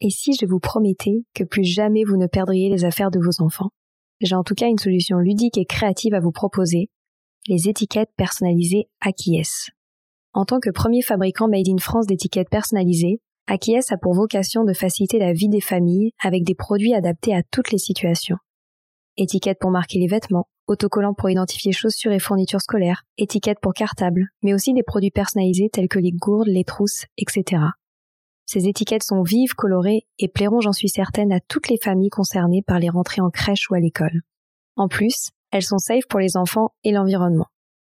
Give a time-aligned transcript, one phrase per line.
[0.00, 3.42] Et si je vous promettais que plus jamais vous ne perdriez les affaires de vos
[3.42, 3.70] enfants
[4.20, 6.90] J'ai en tout cas une solution ludique et créative à vous proposer,
[7.48, 9.70] les étiquettes personnalisées Akies.
[10.34, 14.72] En tant que premier fabricant made in France d'étiquettes personnalisées, Akies a pour vocation de
[14.72, 18.36] faciliter la vie des familles avec des produits adaptés à toutes les situations.
[19.16, 24.28] Étiquettes pour marquer les vêtements, autocollants pour identifier chaussures et fournitures scolaires, étiquettes pour cartables,
[24.42, 27.62] mais aussi des produits personnalisés tels que les gourdes, les trousses, etc.
[28.50, 32.62] Ces étiquettes sont vives, colorées et plairont, j'en suis certaine, à toutes les familles concernées
[32.66, 34.22] par les rentrées en crèche ou à l'école.
[34.74, 37.48] En plus, elles sont safe pour les enfants et l'environnement.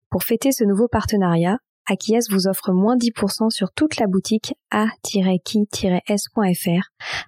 [0.09, 5.29] Pour fêter ce nouveau partenariat, Akies vous offre moins 10% sur toute la boutique a-qui-s.fr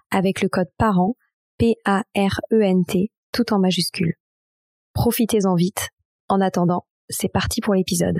[0.09, 1.15] avec le code PARENT,
[1.57, 4.13] P-A-R-E-N-T, tout en majuscule.
[4.93, 5.89] Profitez-en vite.
[6.29, 8.19] En attendant, c'est parti pour l'épisode.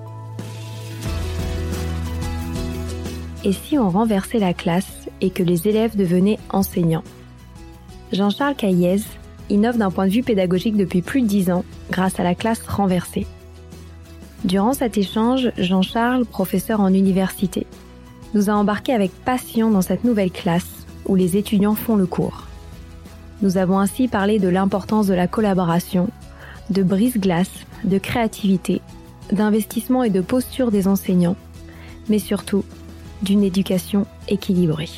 [3.43, 7.03] Et si on renversait la classe et que les élèves devenaient enseignants?
[8.11, 9.01] Jean-Charles Caillez
[9.49, 12.61] innove d'un point de vue pédagogique depuis plus de dix ans grâce à la classe
[12.67, 13.25] renversée.
[14.43, 17.65] Durant cet échange, Jean-Charles, professeur en université,
[18.33, 22.47] nous a embarqués avec passion dans cette nouvelle classe où les étudiants font le cours.
[23.41, 26.09] Nous avons ainsi parlé de l'importance de la collaboration,
[26.69, 28.81] de brise-glace, de créativité,
[29.31, 31.35] d'investissement et de posture des enseignants,
[32.07, 32.63] mais surtout
[33.21, 34.89] d'une éducation équilibrée.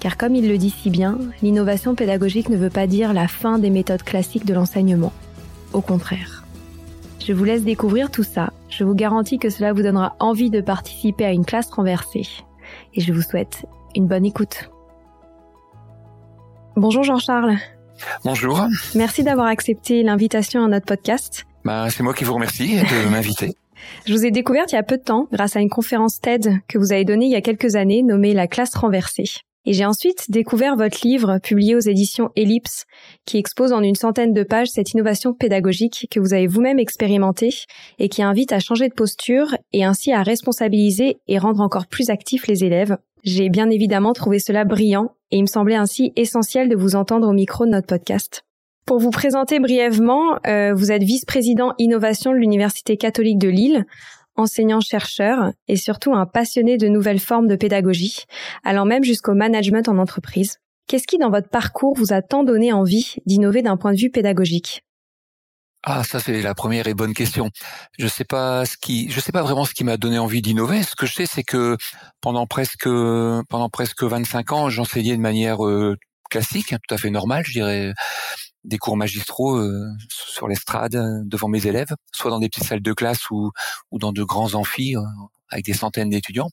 [0.00, 3.58] Car comme il le dit si bien, l'innovation pédagogique ne veut pas dire la fin
[3.58, 5.12] des méthodes classiques de l'enseignement.
[5.72, 6.44] Au contraire.
[7.24, 8.50] Je vous laisse découvrir tout ça.
[8.70, 12.26] Je vous garantis que cela vous donnera envie de participer à une classe renversée.
[12.94, 14.70] Et je vous souhaite une bonne écoute.
[16.76, 17.56] Bonjour Jean-Charles.
[18.24, 18.66] Bonjour.
[18.94, 21.44] Merci d'avoir accepté l'invitation à notre podcast.
[21.64, 23.54] Bah, c'est moi qui vous remercie de m'inviter.
[24.06, 26.50] Je vous ai découverte il y a peu de temps grâce à une conférence TED
[26.68, 29.24] que vous avez donnée il y a quelques années nommée La classe renversée.
[29.66, 32.86] Et j'ai ensuite découvert votre livre publié aux éditions Ellipse
[33.26, 37.50] qui expose en une centaine de pages cette innovation pédagogique que vous avez vous-même expérimentée
[37.98, 42.08] et qui invite à changer de posture et ainsi à responsabiliser et rendre encore plus
[42.08, 42.96] actifs les élèves.
[43.22, 47.28] J'ai bien évidemment trouvé cela brillant et il me semblait ainsi essentiel de vous entendre
[47.28, 48.44] au micro de notre podcast.
[48.90, 53.86] Pour vous présenter brièvement, euh, vous êtes vice-président innovation de l'Université catholique de Lille,
[54.34, 58.24] enseignant-chercheur et surtout un passionné de nouvelles formes de pédagogie,
[58.64, 60.58] allant même jusqu'au management en entreprise.
[60.88, 64.10] Qu'est-ce qui, dans votre parcours, vous a tant donné envie d'innover d'un point de vue
[64.10, 64.82] pédagogique?
[65.84, 67.48] Ah, ça c'est la première et bonne question.
[67.96, 70.82] Je sais pas ce qui, je sais pas vraiment ce qui m'a donné envie d'innover.
[70.82, 71.76] Ce que je sais, c'est que
[72.20, 75.96] pendant presque pendant presque 25 ans, j'enseignais de manière euh,
[76.28, 77.92] classique, hein, tout à fait normale, je dirais,
[78.64, 82.82] des cours magistraux euh, sur l'estrade euh, devant mes élèves, soit dans des petites salles
[82.82, 83.50] de classe ou,
[83.90, 85.02] ou dans de grands amphis euh,
[85.50, 86.50] avec des centaines d'étudiants.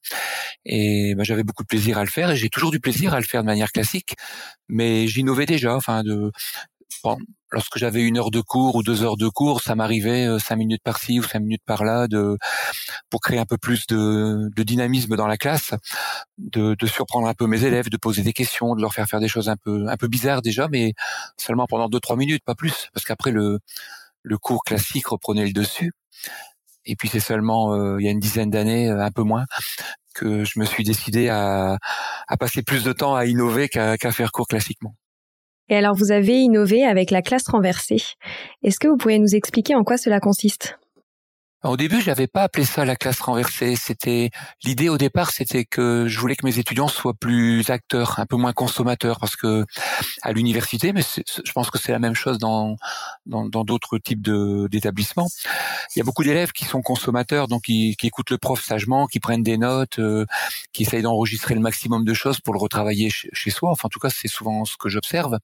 [0.66, 3.20] Et ben, j'avais beaucoup de plaisir à le faire et j'ai toujours du plaisir à
[3.20, 4.16] le faire de manière classique.
[4.68, 6.32] Mais j'innovais déjà, enfin de
[7.04, 7.18] bon,
[7.52, 10.82] lorsque j'avais une heure de cours ou deux heures de cours, ça m'arrivait cinq minutes
[10.84, 12.38] par-ci ou cinq minutes par-là de
[13.10, 15.74] pour créer un peu plus de, de dynamisme dans la classe,
[16.38, 19.20] de, de, surprendre un peu mes élèves, de poser des questions, de leur faire faire
[19.20, 20.94] des choses un peu un peu bizarres déjà, mais
[21.38, 23.60] seulement pendant deux trois minutes, pas plus, parce qu'après le
[24.24, 25.94] le cours classique reprenait le dessus.
[26.86, 29.46] Et puis c'est seulement il y a une dizaine d'années, un peu moins,
[30.16, 31.78] que je me suis décidé à,
[32.28, 34.96] à passer plus de temps à innover qu'à faire cours classiquement.
[35.70, 38.02] Et alors, vous avez innové avec la classe renversée.
[38.64, 40.78] Est-ce que vous pourriez nous expliquer en quoi cela consiste?
[41.70, 43.76] Au début, je n'avais pas appelé ça la classe renversée.
[43.76, 44.30] C'était
[44.64, 48.38] l'idée au départ, c'était que je voulais que mes étudiants soient plus acteurs, un peu
[48.38, 49.66] moins consommateurs, parce que
[50.22, 52.78] à l'université, mais je pense que c'est la même chose dans
[53.26, 55.28] dans d'autres types d'établissements.
[55.96, 59.08] Il y a beaucoup d'élèves qui sont consommateurs, donc qui, qui, écoutent le prof sagement,
[59.08, 60.26] qui prennent des notes, euh,
[60.74, 63.72] qui essayent d'enregistrer le maximum de choses pour le retravailler chez, soi.
[63.72, 65.38] Enfin, en tout cas, c'est souvent ce que j'observe.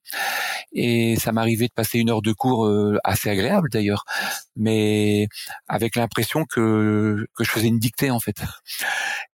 [0.72, 4.04] Et ça m'arrivait de passer une heure de cours euh, assez agréable d'ailleurs,
[4.56, 5.28] mais
[5.68, 8.36] avec l'impression que que je faisais une dictée en fait.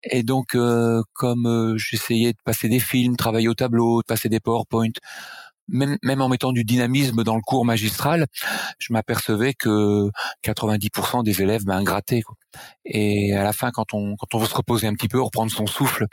[0.04, 4.30] Et donc euh, comme euh, j'essayais de passer des films, travailler au tableau, de passer
[4.30, 4.92] des PowerPoint,
[5.70, 8.28] même, même en mettant du dynamisme dans le cours magistral,
[8.80, 10.10] je m'apercevais que
[10.44, 12.22] 90% des élèves ben, grattaient.
[12.22, 12.36] Quoi.
[12.86, 15.52] Et à la fin, quand on, quand on veut se reposer un petit peu, reprendre
[15.52, 16.08] son souffle,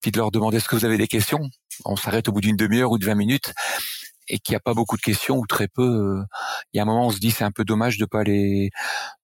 [0.00, 1.48] puis de leur demander est-ce que vous avez des questions,
[1.84, 3.52] on s'arrête au bout d'une demi-heure ou de 20 minutes,
[4.28, 6.22] et qu'il n'y a pas beaucoup de questions ou très peu, euh,
[6.72, 8.70] il y a un moment on se dit c'est un peu dommage de pas les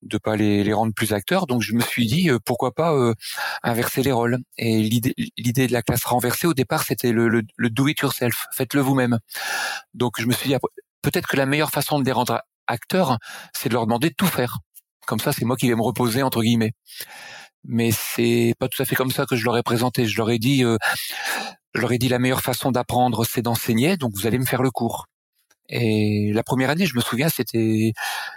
[0.02, 1.46] de pas les, les rendre plus acteurs.
[1.46, 3.14] Donc je me suis dit euh, pourquoi pas euh,
[3.62, 4.38] inverser les rôles.
[4.58, 7.98] Et l'idée l'idée de la classe renversée au départ c'était le, le, le do it
[8.00, 9.18] yourself, faites-le vous-même.
[9.94, 10.56] Donc je me suis dit
[11.02, 13.18] peut-être que la meilleure façon de les rendre acteurs,
[13.54, 14.58] c'est de leur demander de tout faire.
[15.06, 16.72] Comme ça c'est moi qui vais me reposer entre guillemets
[17.66, 20.06] mais c'est pas tout à fait comme ça que je leur ai présenté.
[20.06, 20.62] Je leur ai dit,
[21.74, 24.62] je leur ai dit la meilleure façon d'apprendre, c'est d'enseigner, donc vous allez me faire
[24.62, 25.06] le cours.
[25.68, 27.92] Et la première année, je me souviens, c'était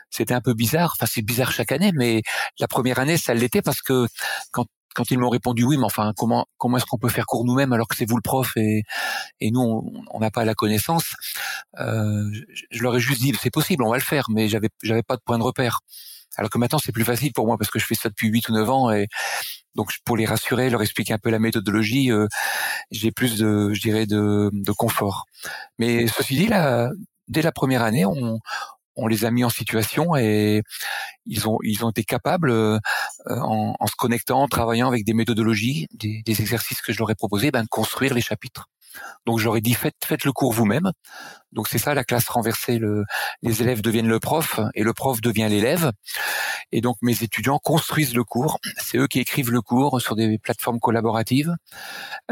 [0.09, 0.93] c'était un peu bizarre.
[0.95, 2.21] Enfin, c'est bizarre chaque année, mais
[2.59, 4.07] la première année, ça l'était parce que
[4.51, 7.45] quand quand ils m'ont répondu oui, mais enfin comment comment est-ce qu'on peut faire cours
[7.45, 8.83] nous-mêmes alors que c'est vous le prof et
[9.41, 11.15] et nous on n'a pas la connaissance?
[11.79, 12.23] Euh,
[12.71, 15.17] je, leur ai juste dit c'est possible, on va le faire, mais j'avais j'avais pas
[15.17, 15.81] de point de repère.
[16.37, 18.49] Alors que maintenant c'est plus facile pour moi parce que je fais ça depuis 8
[18.49, 19.07] ou 9 ans et
[19.75, 22.27] donc pour les rassurer, leur expliquer un peu la méthodologie, euh,
[22.91, 25.25] j'ai plus de, je dirais, de, de, confort.
[25.77, 26.89] Mais ceci dit, là,
[27.27, 28.39] dès la première année, on,
[28.95, 30.63] on les a mis en situation et
[31.25, 32.79] ils ont ils ont été capables euh,
[33.27, 37.11] en, en, se connectant, en travaillant avec des méthodologies, des, des exercices que je leur
[37.11, 38.67] ai proposés, ben, de construire les chapitres.
[39.25, 40.91] Donc j'aurais dit faites, faites le cours vous-même.
[41.51, 42.77] Donc c'est ça la classe renversée.
[42.77, 43.03] Le,
[43.41, 45.91] les élèves deviennent le prof et le prof devient l'élève.
[46.71, 48.59] Et donc mes étudiants construisent le cours.
[48.77, 51.55] C'est eux qui écrivent le cours sur des plateformes collaboratives.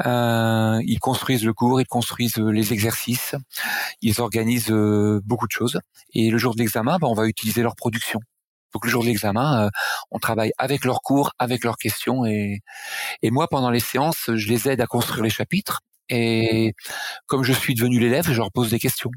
[0.06, 3.36] Euh, ils construisent le cours, ils construisent les exercices,
[4.02, 5.80] ils organisent euh, beaucoup de choses.
[6.14, 8.20] Et le jour de l'examen, ben, on va utiliser leur production.
[8.74, 9.70] Donc le jour de l'examen, euh,
[10.12, 12.60] on travaille avec leurs cours, avec leurs questions et,
[13.22, 15.80] et moi pendant les séances, je les aide à construire les chapitres
[16.10, 16.74] et
[17.28, 19.12] comme je suis devenu l'élève, je leur pose des questions.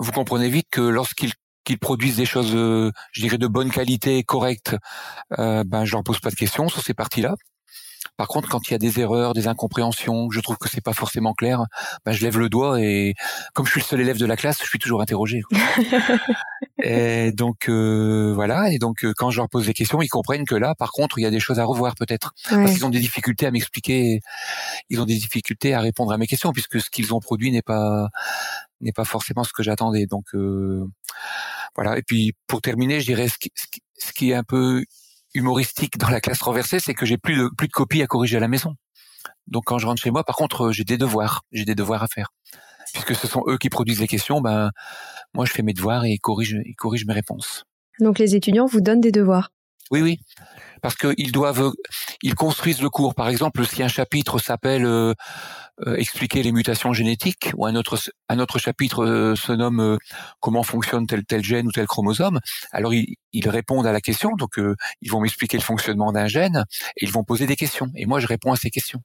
[0.00, 1.32] Vous comprenez vite que lorsqu'ils
[1.64, 4.74] qu'ils produisent des choses, euh, je dirais, de bonne qualité, correctes,
[5.38, 7.34] euh, ben je leur pose pas de questions sur ces parties-là.
[8.18, 10.92] Par contre, quand il y a des erreurs, des incompréhensions, je trouve que c'est pas
[10.92, 11.62] forcément clair,
[12.04, 13.14] ben je lève le doigt et
[13.54, 15.42] comme je suis le seul élève de la classe, je suis toujours interrogé.
[16.82, 20.46] et donc euh, voilà, et donc euh, quand je leur pose des questions, ils comprennent
[20.46, 22.90] que là, par contre, il y a des choses à revoir peut-être, parce qu'ils ont
[22.90, 24.20] des difficultés à m'expliquer,
[24.90, 27.62] ils ont des difficultés à répondre à mes questions puisque ce qu'ils ont produit n'est
[27.62, 28.08] pas
[28.80, 30.06] n'est pas forcément ce que j'attendais.
[30.06, 30.84] Donc euh,
[31.76, 31.98] voilà.
[31.98, 34.82] Et puis pour terminer, je dirais ce qui, ce qui est un peu
[35.38, 38.36] humoristique dans la classe renversée, c'est que j'ai plus de plus de copies à corriger
[38.36, 38.74] à la maison.
[39.46, 42.08] Donc quand je rentre chez moi, par contre, j'ai des devoirs, j'ai des devoirs à
[42.08, 42.28] faire.
[42.92, 44.70] Puisque ce sont eux qui produisent les questions, ben
[45.34, 47.64] moi je fais mes devoirs et ils corrigent, ils corrigent mes réponses.
[48.00, 49.50] Donc les étudiants vous donnent des devoirs.
[49.90, 50.20] Oui, oui,
[50.80, 51.72] parce qu'ils doivent,
[52.22, 53.14] ils construisent le cours.
[53.14, 55.14] Par exemple, si un chapitre s'appelle euh,
[55.86, 57.98] euh, expliquer les mutations génétiques, ou un autre,
[58.28, 59.98] un autre chapitre euh, se nomme
[60.40, 62.40] comment fonctionne tel tel gène ou tel chromosome,
[62.72, 64.30] alors ils, ils répondent à la question.
[64.38, 64.60] Donc
[65.00, 66.64] ils vont m'expliquer le fonctionnement d'un gène
[66.96, 67.88] et ils vont poser des questions.
[67.94, 69.00] Et moi, je réponds à ces questions.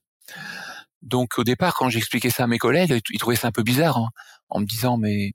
[1.02, 3.98] Donc au départ, quand j'expliquais ça à mes collègues, ils trouvaient ça un peu bizarre,
[3.98, 4.10] hein,
[4.50, 5.34] en me disant mais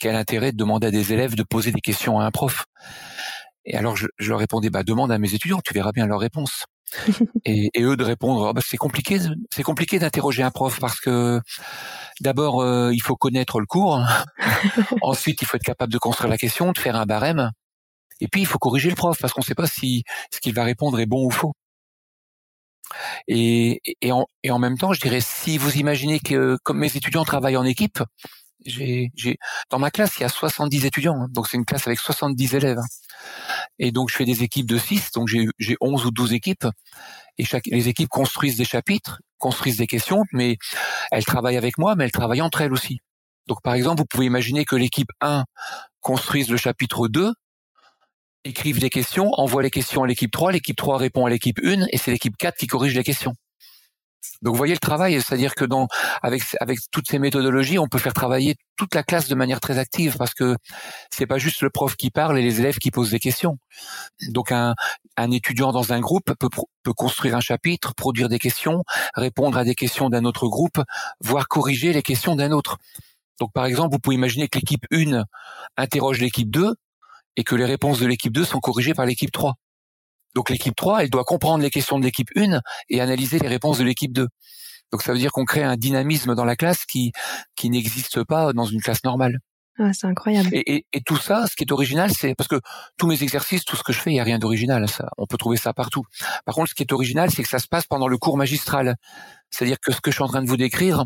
[0.00, 2.64] quel intérêt de demander à des élèves de poser des questions à un prof?
[3.64, 6.20] Et alors je, je, leur répondais, bah demande à mes étudiants, tu verras bien leur
[6.20, 6.64] réponse.
[7.44, 9.18] et, et, eux de répondre, oh, bah, c'est compliqué,
[9.54, 11.40] c'est compliqué d'interroger un prof parce que
[12.20, 14.02] d'abord euh, il faut connaître le cours,
[15.02, 17.50] ensuite il faut être capable de construire la question, de faire un barème,
[18.20, 20.54] et puis il faut corriger le prof parce qu'on ne sait pas si ce qu'il
[20.54, 21.52] va répondre est bon ou faux.
[23.28, 26.96] Et, et, en, et en même temps, je dirais, si vous imaginez que comme mes
[26.96, 28.02] étudiants travaillent en équipe,
[28.64, 29.10] j'ai,
[29.70, 32.54] dans ma classe, il y a 70 étudiants, hein, donc c'est une classe avec 70
[32.54, 32.80] élèves.
[33.78, 36.66] Et donc je fais des équipes de 6, donc j'ai, j'ai 11 ou 12 équipes.
[37.38, 40.58] Et chaque, les équipes construisent des chapitres, construisent des questions, mais
[41.10, 43.00] elles travaillent avec moi, mais elles travaillent entre elles aussi.
[43.46, 45.44] Donc par exemple, vous pouvez imaginer que l'équipe 1
[46.00, 47.32] construise le chapitre 2,
[48.44, 51.86] écrive des questions, envoie les questions à l'équipe 3, l'équipe 3 répond à l'équipe 1,
[51.90, 53.34] et c'est l'équipe 4 qui corrige les questions.
[54.42, 55.88] Donc vous voyez le travail, c'est-à-dire que dans
[56.22, 59.78] avec avec toutes ces méthodologies, on peut faire travailler toute la classe de manière très
[59.78, 60.56] active parce que
[61.10, 63.58] c'est pas juste le prof qui parle et les élèves qui posent des questions.
[64.28, 64.74] Donc un
[65.30, 66.48] étudiant dans un groupe peut
[66.82, 68.84] peut construire un chapitre, produire des questions,
[69.14, 70.80] répondre à des questions d'un autre groupe,
[71.20, 72.78] voire corriger les questions d'un autre.
[73.40, 75.24] Donc par exemple, vous pouvez imaginer que l'équipe 1
[75.76, 76.74] interroge l'équipe 2
[77.36, 79.54] et que les réponses de l'équipe 2 sont corrigées par l'équipe 3.
[80.34, 83.78] Donc l'équipe 3, elle doit comprendre les questions de l'équipe 1 et analyser les réponses
[83.78, 84.28] de l'équipe 2.
[84.92, 87.12] Donc ça veut dire qu'on crée un dynamisme dans la classe qui
[87.56, 89.38] qui n'existe pas dans une classe normale.
[89.82, 90.50] Ah, c'est incroyable.
[90.52, 92.60] Et, et, et, tout ça, ce qui est original, c'est parce que
[92.98, 94.86] tous mes exercices, tout ce que je fais, il y a rien d'original.
[94.90, 96.02] Ça, on peut trouver ça partout.
[96.44, 98.96] Par contre, ce qui est original, c'est que ça se passe pendant le cours magistral.
[99.48, 101.04] C'est-à-dire que ce que je suis en train de vous décrire,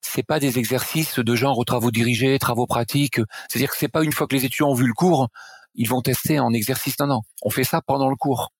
[0.00, 3.20] c'est pas des exercices de genre travaux dirigés, travaux pratiques.
[3.48, 5.28] C'est-à-dire que c'est pas une fois que les étudiants ont vu le cours,
[5.74, 6.98] ils vont tester en exercice.
[6.98, 8.52] Non, non, on fait ça pendant le cours.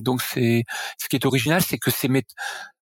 [0.00, 0.64] Donc c'est
[0.98, 2.08] ce qui est original, c'est que ces,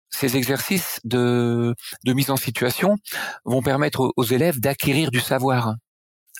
[0.09, 2.95] ces exercices de, de mise en situation
[3.45, 5.75] vont permettre aux élèves d'acquérir du savoir.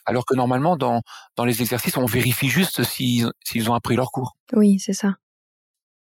[0.06, 1.02] Alors que normalement, dans,
[1.36, 4.36] dans les exercices, on vérifie juste s'ils ont appris leur cours.
[4.54, 5.16] Oui, c'est ça.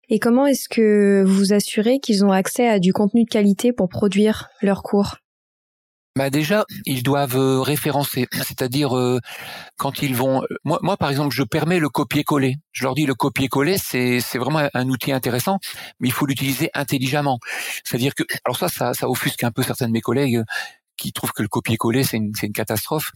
[0.07, 3.71] Et comment est-ce que vous vous assurez qu'ils ont accès à du contenu de qualité
[3.71, 5.17] pour produire leurs cours?
[6.15, 9.19] Bah déjà, ils doivent euh, référencer, c'est-à-dire euh,
[9.77, 10.41] quand ils vont.
[10.43, 12.55] Euh, moi, moi, par exemple, je permets le copier-coller.
[12.71, 15.59] Je leur dis le copier-coller, c'est c'est vraiment un outil intéressant,
[15.99, 17.39] mais il faut l'utiliser intelligemment.
[17.83, 20.43] C'est-à-dire que, alors ça, ça, ça offusque un peu certains de mes collègues
[20.97, 23.11] qui trouvent que le copier-coller c'est une, une catastrophe.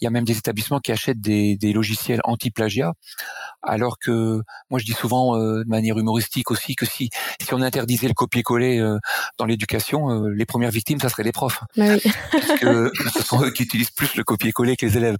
[0.00, 2.92] Il y a même des établissements qui achètent des, des logiciels anti-plagiat,
[3.62, 7.60] alors que moi je dis souvent euh, de manière humoristique aussi que si si on
[7.62, 8.98] interdisait le copier-coller euh,
[9.38, 12.12] dans l'éducation, euh, les premières victimes ça serait les profs, bah oui.
[12.32, 15.16] parce que ce sont eux qui utilisent plus le copier-coller que les élèves.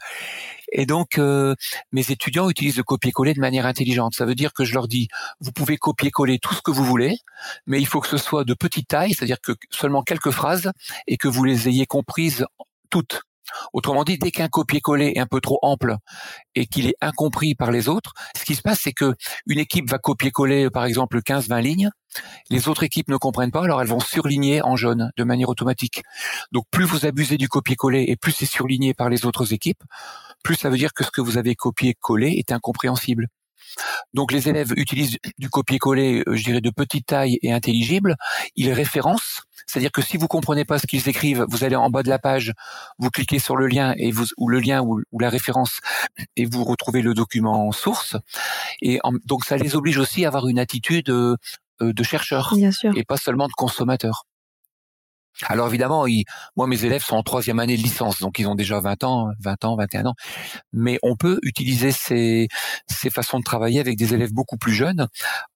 [0.70, 4.12] Et donc mes étudiants utilisent le copier-coller de manière intelligente.
[4.14, 5.08] Ça veut dire que je leur dis
[5.40, 7.16] vous pouvez copier-coller tout ce que vous voulez,
[7.66, 10.70] mais il faut que ce soit de petite taille, c'est-à-dire que seulement quelques phrases
[11.06, 12.44] et que vous les ayez comprises
[12.90, 13.22] toutes.
[13.72, 15.96] Autrement dit, dès qu'un copier-coller est un peu trop ample
[16.54, 19.14] et qu'il est incompris par les autres, ce qui se passe, c'est que
[19.46, 21.90] une équipe va copier-coller, par exemple, 15-20 lignes.
[22.50, 26.02] Les autres équipes ne comprennent pas, alors elles vont surligner en jaune de manière automatique.
[26.52, 29.82] Donc, plus vous abusez du copier-coller et plus c'est surligné par les autres équipes,
[30.42, 33.28] plus ça veut dire que ce que vous avez copié-collé est incompréhensible.
[34.14, 38.16] Donc les élèves utilisent du copier-coller, euh, je dirais, de petite taille et intelligible.
[38.56, 42.02] Ils référencent, c'est-à-dire que si vous comprenez pas ce qu'ils écrivent, vous allez en bas
[42.02, 42.54] de la page,
[42.98, 45.80] vous cliquez sur le lien et vous ou le lien ou, la référence
[46.36, 48.16] et vous retrouvez le document source.
[48.80, 51.36] Et donc ça les oblige aussi à avoir une attitude euh,
[51.82, 52.54] euh, de chercheur
[52.96, 54.24] et pas seulement de consommateur.
[55.46, 56.06] Alors évidemment,
[56.56, 59.28] moi mes élèves sont en troisième année de licence, donc ils ont déjà 20 ans,
[59.40, 60.14] 20 ans, 21 ans.
[60.72, 62.48] Mais on peut utiliser ces,
[62.88, 65.06] ces façons de travailler avec des élèves beaucoup plus jeunes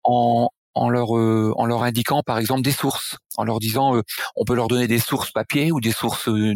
[0.04, 4.02] en, en leur euh, en leur indiquant par exemple des sources, en leur disant euh,
[4.36, 6.54] on peut leur donner des sources papier ou des sources euh,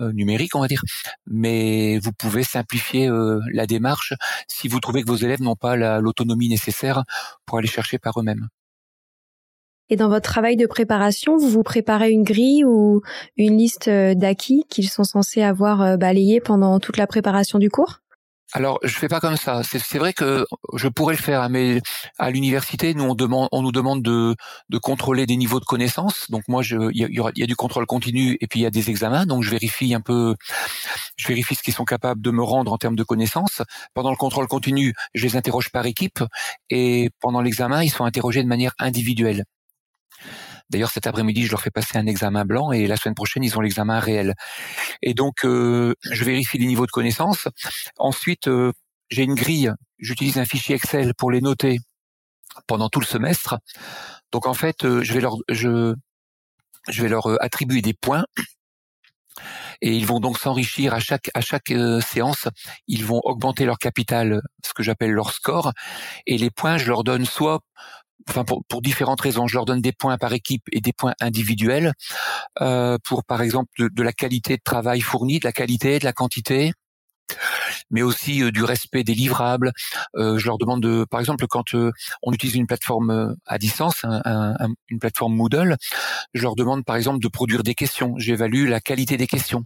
[0.00, 0.82] numériques on va dire,
[1.26, 3.08] mais vous pouvez simplifier
[3.52, 4.14] la démarche
[4.48, 7.04] si vous trouvez que vos élèves n'ont pas l'autonomie nécessaire
[7.46, 8.48] pour aller chercher par eux-mêmes.
[9.92, 13.02] Et dans votre travail de préparation, vous vous préparez une grille ou
[13.36, 17.68] une liste euh, d'acquis qu'ils sont censés avoir euh, balayé pendant toute la préparation du
[17.68, 17.98] cours?
[18.54, 19.62] Alors, je fais pas comme ça.
[19.64, 20.44] C'est vrai que
[20.74, 21.80] je pourrais le faire, mais
[22.18, 24.36] à l'université, nous on demande, on nous demande de,
[24.82, 26.30] contrôler des niveaux de connaissances.
[26.30, 29.24] Donc moi, il y a, du contrôle continu et puis il y a des examens.
[29.24, 30.34] Donc je vérifie un peu,
[31.16, 33.62] je vérifie ce qu'ils sont capables de me rendre en termes de connaissances.
[33.94, 36.22] Pendant le contrôle continu, je les interroge par équipe
[36.68, 39.44] et pendant l'examen, ils sont interrogés de manière individuelle.
[40.72, 43.58] D'ailleurs, cet après-midi, je leur fais passer un examen blanc et la semaine prochaine, ils
[43.58, 44.34] ont l'examen réel.
[45.02, 47.46] Et donc, euh, je vérifie les niveaux de connaissances.
[47.98, 48.72] Ensuite, euh,
[49.10, 49.70] j'ai une grille.
[49.98, 51.78] J'utilise un fichier Excel pour les noter
[52.66, 53.58] pendant tout le semestre.
[54.32, 58.24] Donc, en fait, euh, je vais leur, attribuer des points
[59.82, 62.48] et ils vont donc s'enrichir à chaque séance.
[62.86, 65.72] Ils vont augmenter leur capital, ce que j'appelle leur score,
[66.26, 67.60] et les points, je leur donne soit
[68.28, 69.46] enfin pour, différentes raisons.
[69.46, 71.92] Je leur donne des points par équipe et des points individuels
[72.60, 76.04] euh, pour, par exemple, de, de, la qualité de travail fourni, de la qualité, de
[76.04, 76.72] la quantité
[77.90, 79.72] mais aussi euh, du respect des livrables.
[80.16, 84.04] Euh, je leur demande, de, par exemple, quand euh, on utilise une plateforme à distance,
[84.88, 85.76] une plateforme Moodle,
[86.34, 88.14] je leur demande, par exemple, de produire des questions.
[88.18, 89.64] J'évalue la qualité des questions.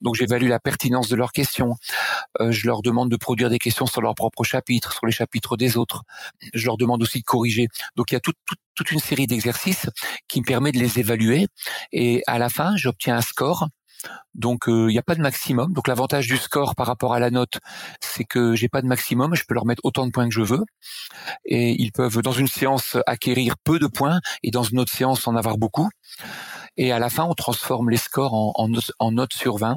[0.00, 1.74] Donc, j'évalue la pertinence de leurs questions.
[2.40, 5.76] je leur demande de produire des questions sur leur propre chapitre, sur les chapitres des
[5.76, 6.02] autres.
[6.54, 7.68] Je leur demande aussi de corriger.
[7.96, 8.36] Donc, il y a toute,
[8.74, 9.88] toute une série d'exercices
[10.28, 11.46] qui me permet de les évaluer.
[11.92, 13.68] Et à la fin, j'obtiens un score
[14.34, 15.72] donc euh, il n'y a pas de maximum.
[15.72, 17.58] Donc l'avantage du score par rapport à la note,
[18.00, 20.42] c'est que j'ai pas de maximum, je peux leur mettre autant de points que je
[20.42, 20.64] veux.
[21.44, 25.26] Et ils peuvent dans une séance acquérir peu de points et dans une autre séance
[25.26, 25.88] en avoir beaucoup.
[26.76, 29.76] Et à la fin, on transforme les scores en, notes sur 20.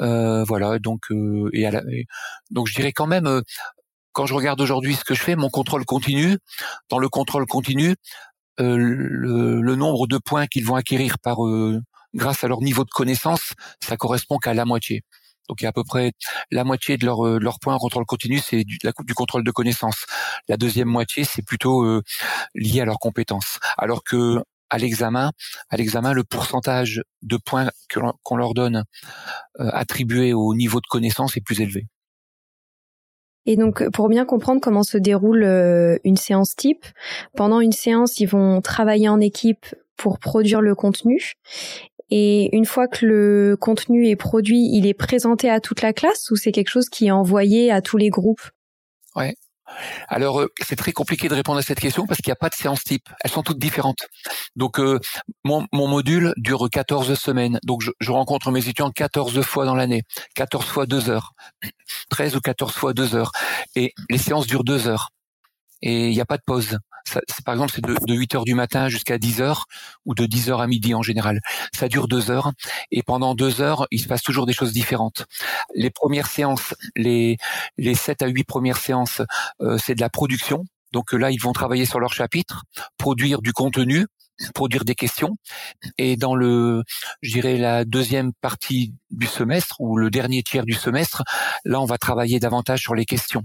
[0.00, 1.70] Euh, voilà, donc euh, et,
[2.50, 3.42] donc je dirais quand même
[4.12, 6.38] quand je regarde aujourd'hui ce que je fais, mon contrôle continu,
[6.88, 7.96] dans le contrôle continu,
[8.58, 11.38] le, le, nombre de points qu'ils vont acquérir par
[12.14, 15.02] grâce à leur niveau de connaissance, ça correspond qu'à la moitié.
[15.48, 16.12] Donc il y a à peu près
[16.50, 19.50] la moitié de leur, euh, leur point en contrôle continu, c'est du, du contrôle de
[19.50, 20.06] connaissance.
[20.48, 22.02] La deuxième moitié, c'est plutôt euh,
[22.54, 23.58] lié à leurs compétences.
[23.76, 25.30] Alors que à l'examen,
[25.68, 27.70] à l'examen, le pourcentage de points
[28.24, 28.84] qu'on leur donne
[29.60, 31.86] euh, attribués au niveau de connaissance est plus élevé.
[33.46, 35.44] Et donc, pour bien comprendre comment se déroule
[36.02, 36.86] une séance type,
[37.36, 39.66] pendant une séance, ils vont travailler en équipe
[39.96, 41.34] pour produire le contenu.
[42.10, 46.30] Et une fois que le contenu est produit, il est présenté à toute la classe
[46.30, 48.42] ou c'est quelque chose qui est envoyé à tous les groupes?
[49.16, 49.34] Ouais.
[50.08, 52.50] Alors euh, c'est très compliqué de répondre à cette question parce qu'il n'y a pas
[52.50, 53.08] de séance type.
[53.22, 54.06] Elles sont toutes différentes.
[54.56, 55.00] Donc euh,
[55.42, 57.58] mon, module dure 14 semaines.
[57.64, 60.02] Donc je, je, rencontre mes étudiants 14 fois dans l'année.
[60.34, 61.32] 14 fois 2 heures.
[62.10, 63.32] 13 ou 14 fois 2 heures.
[63.74, 65.10] Et les séances durent 2 heures.
[65.86, 66.78] Et il n'y a pas de pause
[67.44, 69.66] par exemple, c'est de, 8 heures du matin jusqu'à 10 heures
[70.06, 71.40] ou de 10 heures à midi en général.
[71.72, 72.52] Ça dure deux heures
[72.90, 75.26] et pendant deux heures, il se passe toujours des choses différentes.
[75.74, 77.36] Les premières séances, les
[77.78, 79.22] les 7 à 8 premières séances,
[79.60, 80.64] euh, c'est de la production.
[80.92, 82.62] Donc là, ils vont travailler sur leur chapitre,
[82.98, 84.06] produire du contenu,
[84.54, 85.36] produire des questions.
[85.98, 86.82] Et dans le,
[87.22, 91.22] je dirais la deuxième partie du semestre ou le dernier tiers du semestre,
[91.64, 93.42] là on va travailler davantage sur les questions.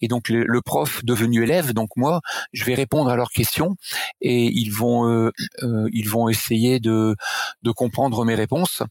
[0.00, 2.20] Et donc le, prof devenu élève, donc moi,
[2.52, 3.76] je vais répondre à leurs questions
[4.20, 5.30] et ils vont euh,
[5.62, 7.16] euh, ils vont essayer de
[7.62, 8.82] de comprendre mes réponses.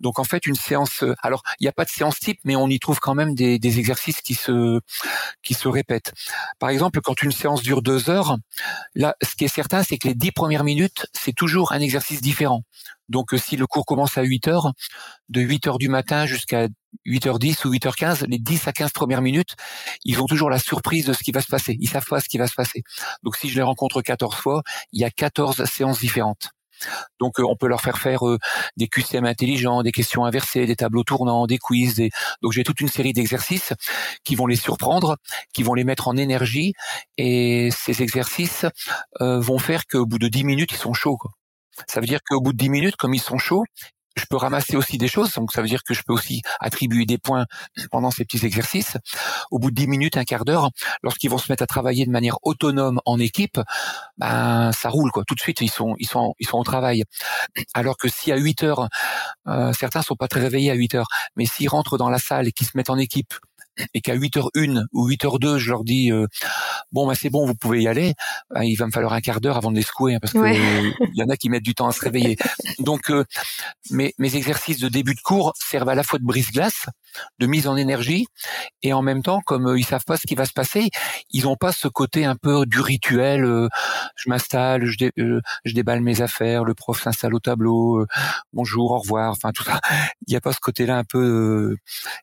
[0.00, 2.68] Donc en fait une séance, alors il n'y a pas de séance type, mais on
[2.68, 4.80] y trouve quand même des, des exercices qui se
[5.42, 6.12] qui se répètent.
[6.58, 8.36] Par exemple, quand une séance dure deux heures,
[8.94, 12.20] là ce qui est certain, c'est que les dix premières minutes, c'est toujours un exercice
[12.20, 12.62] différent.
[13.08, 14.72] Donc, euh, si le cours commence à 8 heures,
[15.28, 16.68] de 8 heures du matin jusqu'à
[17.04, 19.54] 8h10 ou 8h15, les 10 à 15 premières minutes,
[20.04, 21.76] ils ont toujours la surprise de ce qui va se passer.
[21.80, 22.82] Ils savent pas ce qui va se passer.
[23.22, 26.50] Donc, si je les rencontre 14 fois, il y a 14 séances différentes.
[27.20, 28.38] Donc euh, on peut leur faire faire euh,
[28.76, 32.02] des QCM intelligents, des questions inversées, des tableaux tournants, des quiz.
[32.42, 33.72] Donc j'ai toute une série d'exercices
[34.24, 35.16] qui vont les surprendre,
[35.52, 36.74] qui vont les mettre en énergie.
[37.16, 38.66] Et ces exercices
[39.20, 41.18] vont faire qu'au bout de 10 minutes, ils sont chauds.
[41.86, 43.64] Ça veut dire qu'au bout de 10 minutes, comme ils sont chauds,
[44.16, 47.06] je peux ramasser aussi des choses, donc ça veut dire que je peux aussi attribuer
[47.06, 47.46] des points
[47.90, 48.96] pendant ces petits exercices.
[49.50, 50.70] Au bout de 10 minutes, un quart d'heure,
[51.02, 53.60] lorsqu'ils vont se mettre à travailler de manière autonome en équipe,
[54.18, 55.24] ben ça roule quoi.
[55.24, 57.04] Tout de suite, ils sont ils sont ils sont au travail.
[57.74, 58.88] Alors que si à 8 heures,
[59.48, 62.48] euh, certains sont pas très réveillés à 8 heures, mais s'ils rentrent dans la salle
[62.48, 63.34] et qu'ils se mettent en équipe
[63.94, 66.26] et qu'à 8h01 ou 8h02, je leur dis euh,
[66.92, 68.14] bon bah c'est bon, vous pouvez y aller,
[68.50, 70.38] bah, il va me falloir un quart d'heure avant de les secouer hein, parce que
[70.38, 72.36] il y en a qui mettent du temps à se réveiller.
[72.78, 73.24] Donc euh,
[73.90, 76.86] mes, mes exercices de début de cours servent à la fois de brise-glace,
[77.38, 78.26] de mise en énergie
[78.82, 80.90] et en même temps comme euh, ils savent pas ce qui va se passer,
[81.30, 83.68] ils ont pas ce côté un peu du rituel
[84.16, 84.96] je m'installe, je,
[85.64, 88.04] je, déballe mes affaires, le prof s'installe au tableau,
[88.52, 89.80] bonjour, au revoir, enfin tout ça.
[90.26, 91.76] Il n'y a pas ce côté-là un peu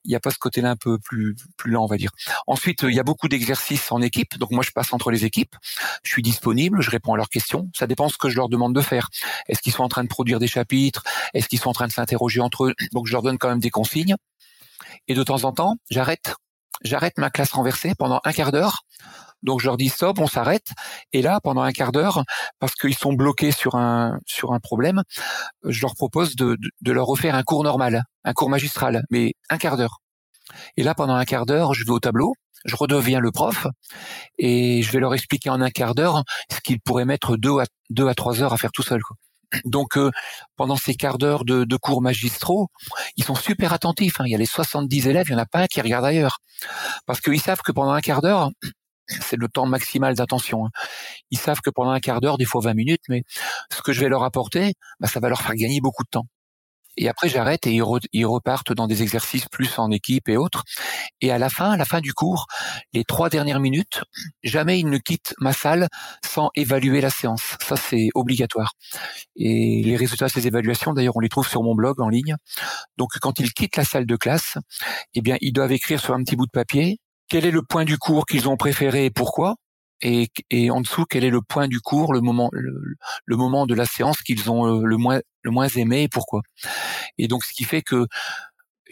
[0.06, 2.12] il y a pas ce côté-là un peu plus plus lent, on va dire.
[2.48, 4.38] Ensuite, il y a beaucoup d'exercices en équipe.
[4.38, 5.56] Donc moi, je passe entre les équipes.
[6.04, 7.70] Je suis disponible, je réponds à leurs questions.
[7.76, 9.10] Ça dépend ce que je leur demande de faire.
[9.48, 11.04] Est-ce qu'ils sont en train de produire des chapitres?
[11.34, 12.74] Est-ce qu'ils sont en train de s'interroger entre eux?
[12.92, 14.16] Donc je leur donne quand même des consignes.
[15.08, 16.36] Et de temps en temps, j'arrête.
[16.84, 18.84] J'arrête ma classe renversée pendant un quart d'heure.
[19.44, 20.70] Donc je leur dis stop, on s'arrête.
[21.14, 22.24] Et là, pendant un quart d'heure,
[22.60, 25.04] parce qu'ils sont bloqués sur un sur un problème,
[25.64, 29.58] je leur propose de, de leur refaire un cours normal, un cours magistral, mais un
[29.58, 30.00] quart d'heure.
[30.78, 32.34] Et là, pendant un quart d'heure, je vais au tableau,
[32.66, 33.68] je redeviens le prof
[34.38, 37.66] et je vais leur expliquer en un quart d'heure ce qu'ils pourraient mettre deux à
[37.90, 39.02] deux trois heures à faire tout seul.
[39.66, 40.12] Donc euh,
[40.56, 42.68] pendant ces quarts d'heure de, cours magistraux,
[43.18, 44.20] ils sont super attentifs.
[44.20, 44.26] Hein.
[44.28, 46.40] Il y a les 70 élèves, il y en a pas un qui regarde ailleurs,
[47.06, 48.52] parce qu'ils savent que pendant un quart d'heure,
[49.08, 50.68] c'est le temps maximal d'attention.
[50.68, 50.70] Hein.
[51.32, 53.24] Ils savent que pendant un quart d'heure, des fois 20 minutes, mais
[53.74, 56.28] ce que je vais leur apporter, bah, ça va leur faire gagner beaucoup de temps.
[57.00, 60.64] Et après, j'arrête et ils, repartent dans des exercices plus en équipe et autres.
[61.22, 62.46] Et à la fin, à la fin du cours,
[62.94, 64.04] les trois dernières minutes,
[64.44, 65.88] jamais ils ne quittent ma salle
[66.24, 67.56] sans évaluer la séance.
[67.62, 68.74] Ça, c'est obligatoire.
[69.38, 72.36] Et les résultats de ces évaluations, d'ailleurs, on les trouve sur mon blog en ligne.
[72.98, 74.58] Donc, quand ils quittent la salle de classe,
[75.14, 77.86] eh bien, ils doivent écrire sur un petit bout de papier quel est le point
[77.86, 79.56] du cours qu'ils ont préféré et pourquoi?
[80.02, 83.74] Et, et, en dessous quel est le point du cours, le moment, le, moment de
[83.74, 86.42] la séance qu'ils ont euh, le moins le moins aimé et pourquoi?
[87.18, 88.08] Et donc ce qui fait que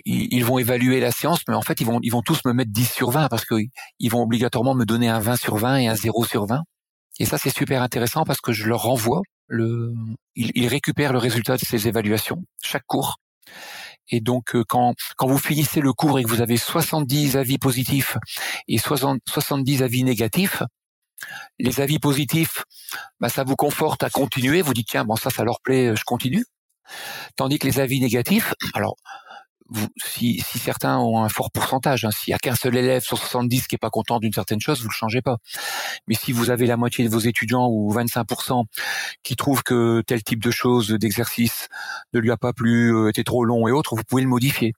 [0.05, 2.71] ils, vont évaluer la séance, mais en fait ils vont ils vont tous me mettre
[2.71, 3.55] 10 sur 20 parce que
[3.99, 6.61] ils vont obligatoirement me donner un 20 sur 20 et un 0 sur 20.
[7.19, 9.93] Et ça c'est super intéressant parce que je leur renvoie le
[10.35, 13.17] ils, ils récupèrent le résultat de ces évaluations chaque cours.
[14.09, 17.57] Et donc, euh, quand, quand vous finissez le cours et que vous avez 70 avis
[17.57, 18.17] positifs
[18.67, 20.63] et 60, 70 avis négatifs,
[21.59, 22.63] les avis positifs,
[23.19, 24.61] bah, ça vous conforte à continuer.
[24.61, 26.45] Vous dites tiens, bon ça, ça leur plaît, je continue.
[27.35, 28.95] Tandis que les avis négatifs, alors
[29.97, 33.67] si, certains ont un fort pourcentage, hein, s'il y a qu'un seul élève sur 70
[33.67, 35.37] qui est pas content d'une certaine chose, vous le changez pas.
[36.07, 38.65] Mais si vous avez la moitié de vos étudiants ou 25%
[39.23, 41.67] qui trouvent que tel type de choses, d'exercice
[42.13, 44.73] ne lui a pas plu, euh, était trop long et autres, vous pouvez le modifier.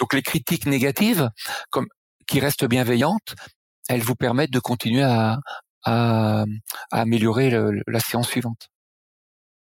[0.00, 1.30] Donc les critiques négatives,
[1.70, 1.86] comme
[2.26, 3.34] qui restent bienveillantes,
[3.88, 5.38] elles vous permettent de continuer à,
[5.84, 6.44] à,
[6.90, 7.50] améliorer
[7.86, 8.68] la séance suivante.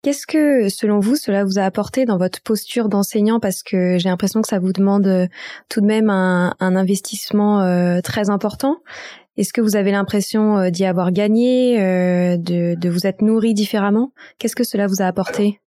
[0.02, 3.40] Qu'est-ce que, selon vous, cela vous a apporté dans votre posture d'enseignant?
[3.40, 5.26] Parce que j'ai l'impression que ça vous demande euh,
[5.68, 8.76] tout de même un, investissement euh, très important.
[9.36, 11.76] Est-ce que vous avez l'impression euh, d'y avoir gagné,
[12.38, 14.12] de, vous être nourri différemment?
[14.38, 15.60] Qu'est-ce que cela vous a apporté?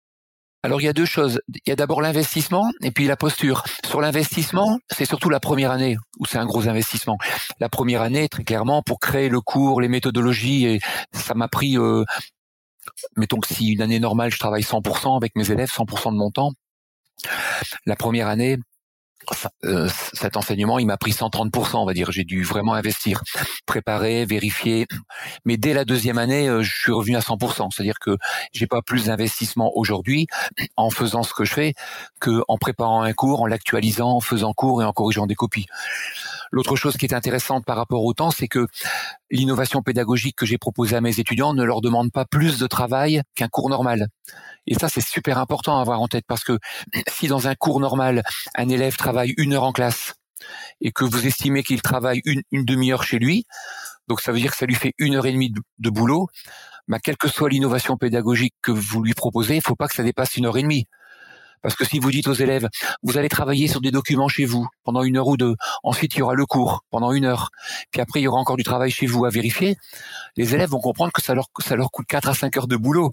[0.68, 1.40] Alors il y a deux choses.
[1.48, 3.64] Il y a d'abord l'investissement et puis la posture.
[3.86, 7.18] Sur l'investissement, c'est surtout la première année où c'est un gros investissement.
[7.62, 10.80] La première année, très clairement, pour créer le cours, les méthodologies, et
[11.14, 11.78] ça m'a pris
[13.16, 16.32] mettons que si une année normale, je travaille 100% avec mes élèves, 100% de mon
[16.32, 16.52] temps,
[17.86, 18.58] la première année,
[19.66, 22.12] euh, cet enseignement, il m'a pris 130%, on va dire.
[22.12, 23.22] J'ai dû vraiment investir,
[23.66, 24.88] préparer, vérifier.
[25.46, 27.70] Mais dès la deuxième année, euh, je suis revenu à 100%.
[27.72, 28.18] C'est-à-dire que
[28.54, 30.28] j'ai pas plus d'investissement aujourd'hui
[30.76, 31.74] en faisant ce que je fais
[32.20, 35.68] que en préparant un cours, en l'actualisant, en faisant cours et en corrigeant des copies.
[36.52, 38.68] L'autre chose qui est intéressante par rapport au temps, c'est que
[39.30, 43.22] l'innovation pédagogique que j'ai proposée à mes étudiants ne leur demande pas plus de travail
[43.36, 44.08] qu'un cours normal.
[44.66, 46.60] Et ça, c'est super important à avoir en tête parce que
[47.10, 48.24] si dans un cours normal,
[48.56, 50.14] un élève travaille une heure en classe
[50.82, 53.46] et que vous estimez qu'il travaille une, demi-heure chez lui,
[54.08, 56.28] donc ça veut dire que ça lui fait une heure et demie de, boulot,
[56.88, 59.96] bah, quelle que soit l'innovation pédagogique que vous lui proposez, il ne faut pas que
[59.96, 60.88] ça dépasse une heure et demie.
[61.62, 62.68] Parce que si vous dites aux élèves,
[63.04, 66.20] vous allez travailler sur des documents chez vous pendant une heure ou deux, ensuite il
[66.20, 67.50] y aura le cours pendant une heure,
[67.92, 69.76] puis après il y aura encore du travail chez vous à vérifier,
[70.36, 72.78] les élèves vont comprendre que ça leur, ça leur coûte 4 à 5 heures de
[72.78, 73.12] boulot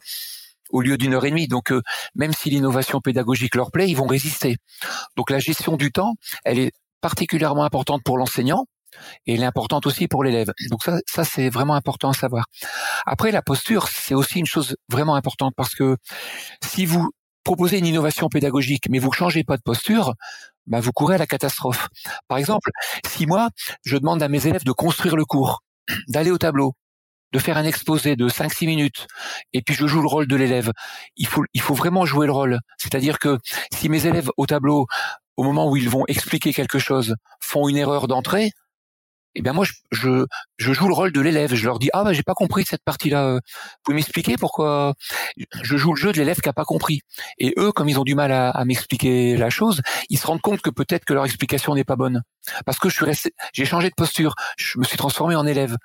[0.70, 1.48] au lieu d'une heure et demie.
[1.48, 1.83] Donc euh,
[2.14, 4.57] même si l'innovation pédagogique leur plaît, ils vont résister.
[5.16, 8.66] Donc la gestion du temps, elle est particulièrement importante pour l'enseignant,
[9.26, 10.52] et elle est importante aussi pour l'élève.
[10.70, 12.46] Donc ça, ça c'est vraiment important à savoir.
[13.07, 15.96] Après, la posture, c'est aussi une chose vraiment importante parce que
[16.64, 17.11] si vous
[17.44, 20.14] proposez une innovation pédagogique, mais vous ne changez pas de posture,
[20.66, 21.88] bah vous courez à la catastrophe.
[22.26, 22.70] Par exemple,
[23.07, 23.50] si moi,
[23.85, 25.62] je demande à mes élèves de construire le cours,
[26.09, 26.72] d'aller au tableau,
[27.33, 29.07] de faire un exposé de 5-6 minutes,
[29.52, 30.70] et puis je joue le rôle de l'élève,
[31.16, 32.61] il faut, il faut vraiment jouer le rôle.
[32.78, 33.38] C'est-à-dire que
[33.72, 34.87] si mes élèves au tableau,
[35.37, 38.52] au moment où ils vont expliquer quelque chose, font une erreur d'entrée,
[39.35, 41.55] eh bien moi je, je, je, joue le rôle de l'élève.
[41.55, 43.25] Je leur dis ah bah j'ai pas compris cette partie-là.
[43.27, 43.35] Euh.
[43.35, 43.40] Vous
[43.85, 44.94] pouvez m'expliquer pourquoi
[45.62, 47.01] Je joue le jeu de l'élève qui a pas compris.
[47.38, 50.40] Et eux, comme ils ont du mal à, à m'expliquer la chose, ils se rendent
[50.40, 52.23] compte que peut-être que leur explication n'est pas bonne
[52.66, 55.77] parce que je suis resté, j'ai changé de posture, je me suis transformé en élève.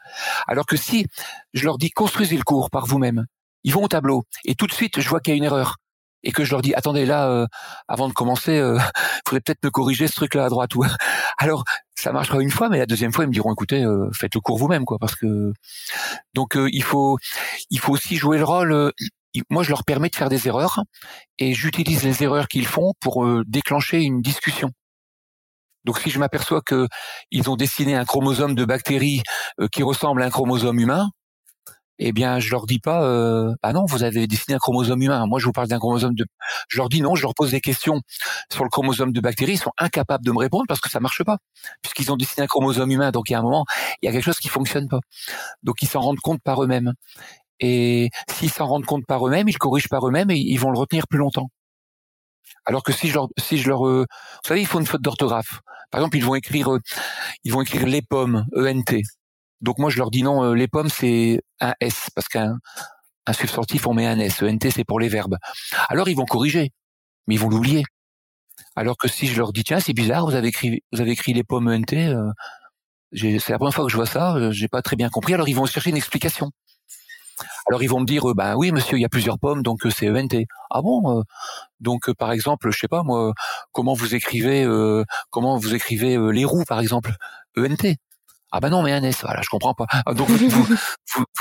[0.48, 1.06] Alors que si
[1.54, 3.26] je leur dis construisez le cours par vous-même,
[3.64, 5.78] ils vont au tableau et tout de suite je vois qu'il y a une erreur
[6.23, 7.45] et que je leur dis attendez là euh,
[7.88, 8.77] avant de commencer euh,
[9.27, 10.84] faudrait peut-être me corriger ce truc là à droite ou
[11.38, 11.63] alors
[11.95, 14.41] ça marchera une fois mais la deuxième fois ils me diront écoutez euh, faites le
[14.41, 15.53] cours vous-même quoi parce que
[16.34, 17.17] donc euh, il faut
[17.69, 18.91] il faut aussi jouer le rôle
[19.49, 20.84] moi je leur permets de faire des erreurs
[21.38, 24.71] et j'utilise les erreurs qu'ils font pour déclencher une discussion.
[25.86, 26.88] Donc si je m'aperçois que
[27.29, 29.21] ils ont dessiné un chromosome de bactéries
[29.71, 31.10] qui ressemble à un chromosome humain,
[32.00, 35.26] eh bien, je leur dis pas, euh, ah non, vous avez dessiné un chromosome humain.
[35.28, 36.26] Moi, je vous parle d'un chromosome de.
[36.70, 38.02] Je leur dis non, je leur pose des questions
[38.52, 39.54] sur le chromosome de bactéries.
[39.54, 41.38] Ils sont incapables de me répondre parce que ça marche pas,
[41.82, 43.12] puisqu'ils ont dessiné un chromosome humain.
[43.12, 43.66] Donc, il y a un moment,
[44.02, 45.00] il y a quelque chose qui fonctionne pas.
[45.64, 46.94] Donc, ils s'en rendent compte par eux-mêmes.
[47.60, 50.80] Et s'ils s'en rendent compte par eux-mêmes, ils corrigent par eux-mêmes et ils vont le
[50.80, 51.50] retenir plus longtemps.
[52.66, 55.02] Alors que si je leur, si je leur, euh, vous savez, ils font une faute
[55.02, 55.62] d'orthographe.
[55.92, 56.80] Par exemple, ils vont écrire, euh,
[57.44, 59.02] ils vont écrire les pommes, E-N-T.
[59.62, 62.58] Donc moi je leur dis non, euh, les pommes c'est un S parce qu'un
[63.28, 64.41] un substantif on met un S.
[64.43, 65.38] ENT c'est pour les verbes.
[65.89, 66.72] Alors ils vont corriger,
[67.28, 67.84] mais ils vont l'oublier.
[68.76, 71.34] Alors que si je leur dis tiens c'est bizarre, vous avez écrit vous avez écrit
[71.34, 72.32] les pommes ENT, euh,
[73.13, 75.34] c'est la première fois que je vois ça, euh, j'ai pas très bien compris.
[75.34, 76.52] Alors ils vont chercher une explication.
[77.67, 80.10] Alors ils vont me dire ben oui monsieur il y a plusieurs pommes donc c'est
[80.10, 80.45] ENT.
[80.72, 81.24] Ah bon
[81.80, 83.34] donc par exemple je sais pas moi
[83.72, 84.65] comment vous écrivez
[85.30, 87.13] comment vous écrivez les roues par exemple?
[87.58, 87.95] ENT.
[88.52, 89.86] Ah bah non, mais un S, voilà, je comprends pas.
[89.92, 90.68] Ah, donc vous,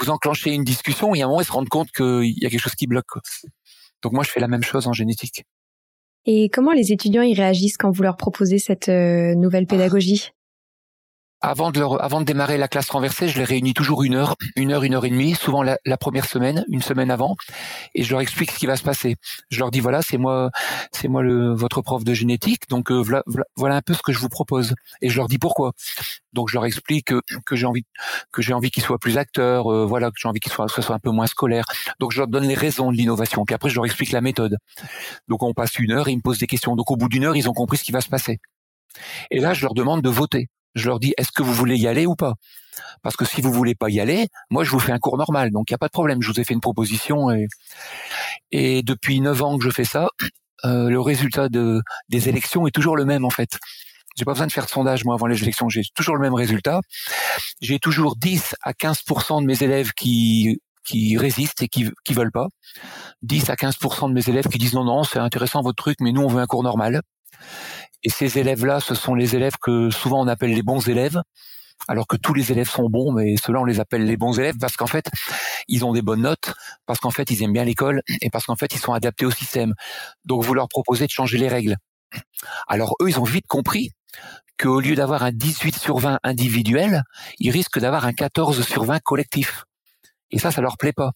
[0.01, 2.51] vous, enclenchez une discussion et à un moment ils se rendent compte qu'il y a
[2.51, 3.07] quelque chose qui bloque.
[4.03, 5.44] Donc moi je fais la même chose en génétique.
[6.27, 10.31] Et comment les étudiants y réagissent quand vous leur proposez cette euh, nouvelle pédagogie?
[11.40, 14.37] Avant de, leur, avant de démarrer la classe renversée, je les réunis toujours une heure,
[14.57, 17.37] une heure, une heure et demie, souvent la, première semaine, une semaine avant,
[17.94, 19.16] et je leur explique ce qui va se passer.
[19.51, 20.51] Je leur dis voilà, c'est moi,
[20.92, 23.22] c'est moi le votre prof de génétique, donc euh, voilà,
[23.57, 25.72] voilà, un peu ce que je vous propose, et je leur dis pourquoi.
[26.33, 27.85] Donc je leur explique que, que j'ai envie
[28.33, 30.83] que j'ai envie qu'ils soient plus acteurs, euh, voilà, que j'ai envie qu'ils soient, que
[30.83, 31.64] soit un peu moins scolaire.
[32.01, 34.57] Donc je leur donne les raisons de l'innovation, puis après je leur explique la méthode.
[35.29, 36.77] Donc on passe une heure et ils me posent des questions.
[36.77, 38.40] Donc au bout d'une heure, ils ont compris ce qui va se passer.
[39.31, 41.87] Et là, je leur demande de voter je leur dis est-ce que vous voulez y
[41.87, 42.35] aller ou pas?
[43.02, 45.50] Parce que si vous voulez pas y aller, moi je vous fais un cours normal,
[45.50, 46.22] donc il y a pas de problème.
[46.22, 47.46] Je vous ai fait une proposition et,
[48.52, 50.09] et depuis neuf ans que je fais ça,
[50.64, 53.59] euh, le résultat de, des élections est toujours le même en fait.
[54.16, 56.35] J'ai pas besoin de faire de sondage moi avant les élections, j'ai toujours le même
[56.35, 56.81] résultat.
[57.61, 62.33] J'ai toujours 10 à 15% de mes élèves qui qui résistent et qui qui veulent
[62.33, 62.48] pas.
[63.22, 66.12] 10 à 15% de mes élèves qui disent non non, c'est intéressant votre truc, mais
[66.12, 67.02] nous on veut un cours normal.
[68.05, 71.20] Et ces élèves-là, ce sont les élèves que souvent on appelle les bons élèves,
[71.88, 74.57] alors que tous les élèves sont bons, mais ceux-là on les appelle les bons élèves
[74.61, 75.09] parce qu'en fait
[75.68, 76.55] ils ont des bonnes notes,
[76.87, 79.31] parce qu'en fait ils aiment bien l'école et parce qu'en fait ils sont adaptés au
[79.31, 79.74] système.
[80.24, 81.77] Donc vous leur proposez de changer les règles.
[82.66, 83.90] Alors eux ils ont vite compris
[84.61, 87.05] qu'au lieu d'avoir un 18 sur 20 individuel,
[87.38, 89.64] ils risquent d'avoir un 14 sur 20 collectif.
[90.31, 91.12] Et ça, ça leur plaît pas.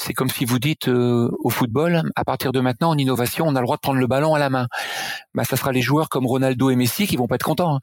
[0.00, 3.56] C'est comme si vous dites euh, au football, à partir de maintenant, en innovation, on
[3.56, 4.68] a le droit de prendre le ballon à la main.
[5.34, 7.80] Bah, ça sera les joueurs comme Ronaldo et Messi qui vont pas être contents, hein.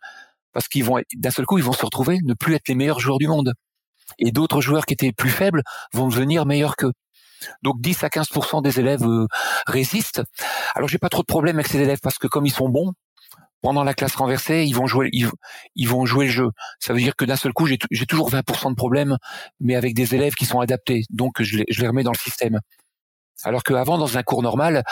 [0.53, 2.99] parce qu'ils vont d'un seul coup, ils vont se retrouver ne plus être les meilleurs
[2.99, 3.53] joueurs du monde.
[4.19, 5.61] Et d'autres joueurs qui étaient plus faibles
[5.93, 6.93] vont devenir meilleurs qu'eux.
[7.63, 9.27] Donc 10 à 15% des élèves euh,
[9.67, 10.23] résistent.
[10.73, 12.93] Alors j'ai pas trop de problème avec ces élèves parce que comme ils sont bons,
[13.65, 16.49] pendant la classe renversée, ils vont jouer, ils, vont jouer le jeu.
[16.79, 19.17] Ça veut dire que d'un seul coup, j'ai toujours 20% de problèmes,
[19.59, 21.01] mais avec des élèves qui sont adaptés.
[21.09, 22.59] Donc, je les, je les remets dans le système.
[23.43, 24.83] Alors qu'avant, dans un cours normal,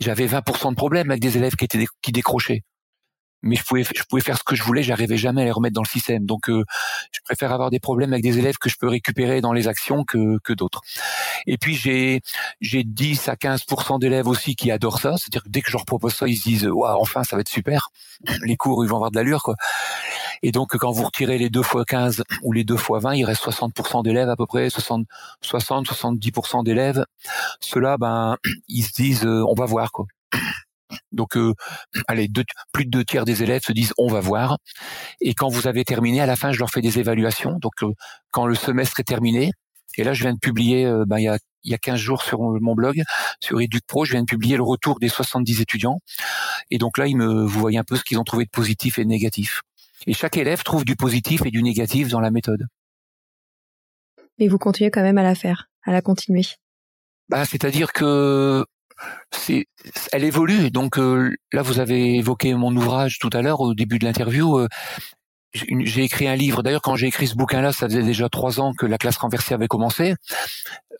[0.00, 2.62] j'avais 20% de problèmes avec des élèves qui étaient qui décrochaient
[3.42, 5.74] mais je pouvais je pouvais faire ce que je voulais, j'arrivais jamais à les remettre
[5.74, 6.26] dans le système.
[6.26, 6.64] Donc euh,
[7.12, 10.04] je préfère avoir des problèmes avec des élèves que je peux récupérer dans les actions
[10.04, 10.80] que que d'autres.
[11.46, 12.20] Et puis j'ai
[12.60, 15.84] j'ai 10 à 15% d'élèves aussi qui adorent ça, c'est-à-dire que dès que je leur
[15.84, 17.90] propose ça, ils se disent waouh, enfin ça va être super.
[18.44, 19.56] Les cours, ils vont avoir de l'allure quoi.
[20.42, 23.24] Et donc quand vous retirez les 2 fois 15 ou les 2 fois 20, il
[23.24, 25.06] reste 60% d'élèves à peu près, 60
[25.42, 27.04] 60 70% d'élèves.
[27.60, 28.36] Ceux-là ben
[28.68, 30.06] ils se disent euh, on va voir quoi.
[31.12, 31.54] Donc, euh,
[32.08, 32.28] allez,
[32.72, 34.58] plus de deux tiers des élèves se disent on va voir.
[35.20, 37.58] Et quand vous avez terminé, à la fin, je leur fais des évaluations.
[37.60, 37.92] Donc, euh,
[38.30, 39.52] quand le semestre est terminé,
[39.98, 41.98] et là, je viens de publier, euh, ben, il y a il y a 15
[41.98, 43.02] jours sur mon blog,
[43.40, 46.00] sur EducPro, je viens de publier le retour des 70 étudiants.
[46.70, 48.98] Et donc là, ils me, vous voyez un peu ce qu'ils ont trouvé de positif
[48.98, 49.62] et de négatif.
[50.06, 52.66] Et chaque élève trouve du positif et du négatif dans la méthode.
[54.38, 56.46] Mais vous continuez quand même à la faire, à la continuer.
[57.28, 58.64] Bah, c'est-à-dire que
[60.12, 60.70] elle évolue.
[60.70, 64.58] Donc euh, là, vous avez évoqué mon ouvrage tout à l'heure au début de l'interview.
[64.58, 64.68] Euh,
[65.54, 66.62] j'ai écrit un livre.
[66.62, 69.52] D'ailleurs, quand j'ai écrit ce bouquin-là, ça faisait déjà trois ans que la classe renversée
[69.52, 70.14] avait commencé.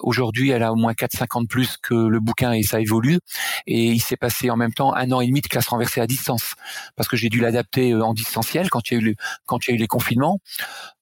[0.00, 3.18] Aujourd'hui, elle a au moins 4-5 ans de plus que le bouquin et ça évolue.
[3.66, 6.06] Et il s'est passé en même temps un an et demi de classe renversée à
[6.06, 6.54] distance.
[6.96, 9.70] Parce que j'ai dû l'adapter euh, en distanciel quand il y a eu, quand il
[9.70, 10.38] y a eu les confinements.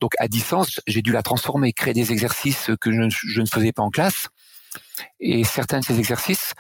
[0.00, 3.82] Donc à distance, j'ai dû la transformer, créer des exercices que je ne faisais pas
[3.82, 4.28] en classe.
[5.20, 6.52] Et certains de ces exercices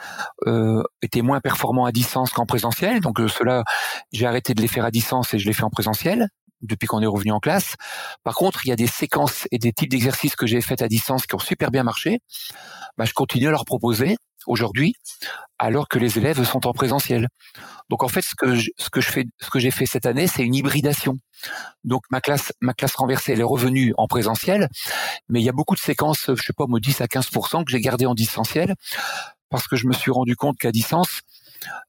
[0.46, 3.00] euh, étaient moins performants à distance qu'en présentiel.
[3.00, 3.64] Donc euh, cela,
[4.12, 6.28] j'ai arrêté de les faire à distance et je les fais en présentiel
[6.62, 7.76] depuis qu'on est revenu en classe.
[8.22, 10.88] Par contre, il y a des séquences et des types d'exercices que j'ai faits à
[10.88, 12.20] distance qui ont super bien marché.
[12.98, 14.94] Bah, je continue à leur proposer aujourd'hui,
[15.58, 17.28] alors que les élèves sont en présentiel.
[17.88, 20.06] Donc en fait, ce que je, ce que je fais, ce que j'ai fait cette
[20.06, 21.18] année, c'est une hybridation.
[21.84, 24.68] Donc ma classe, ma classe renversée, elle est revenue en présentiel,
[25.28, 27.38] mais il y a beaucoup de séquences, je sais pas, moi 10 à 15 que
[27.68, 28.74] j'ai gardé en distanciel,
[29.48, 31.20] parce que je me suis rendu compte qu'à distance,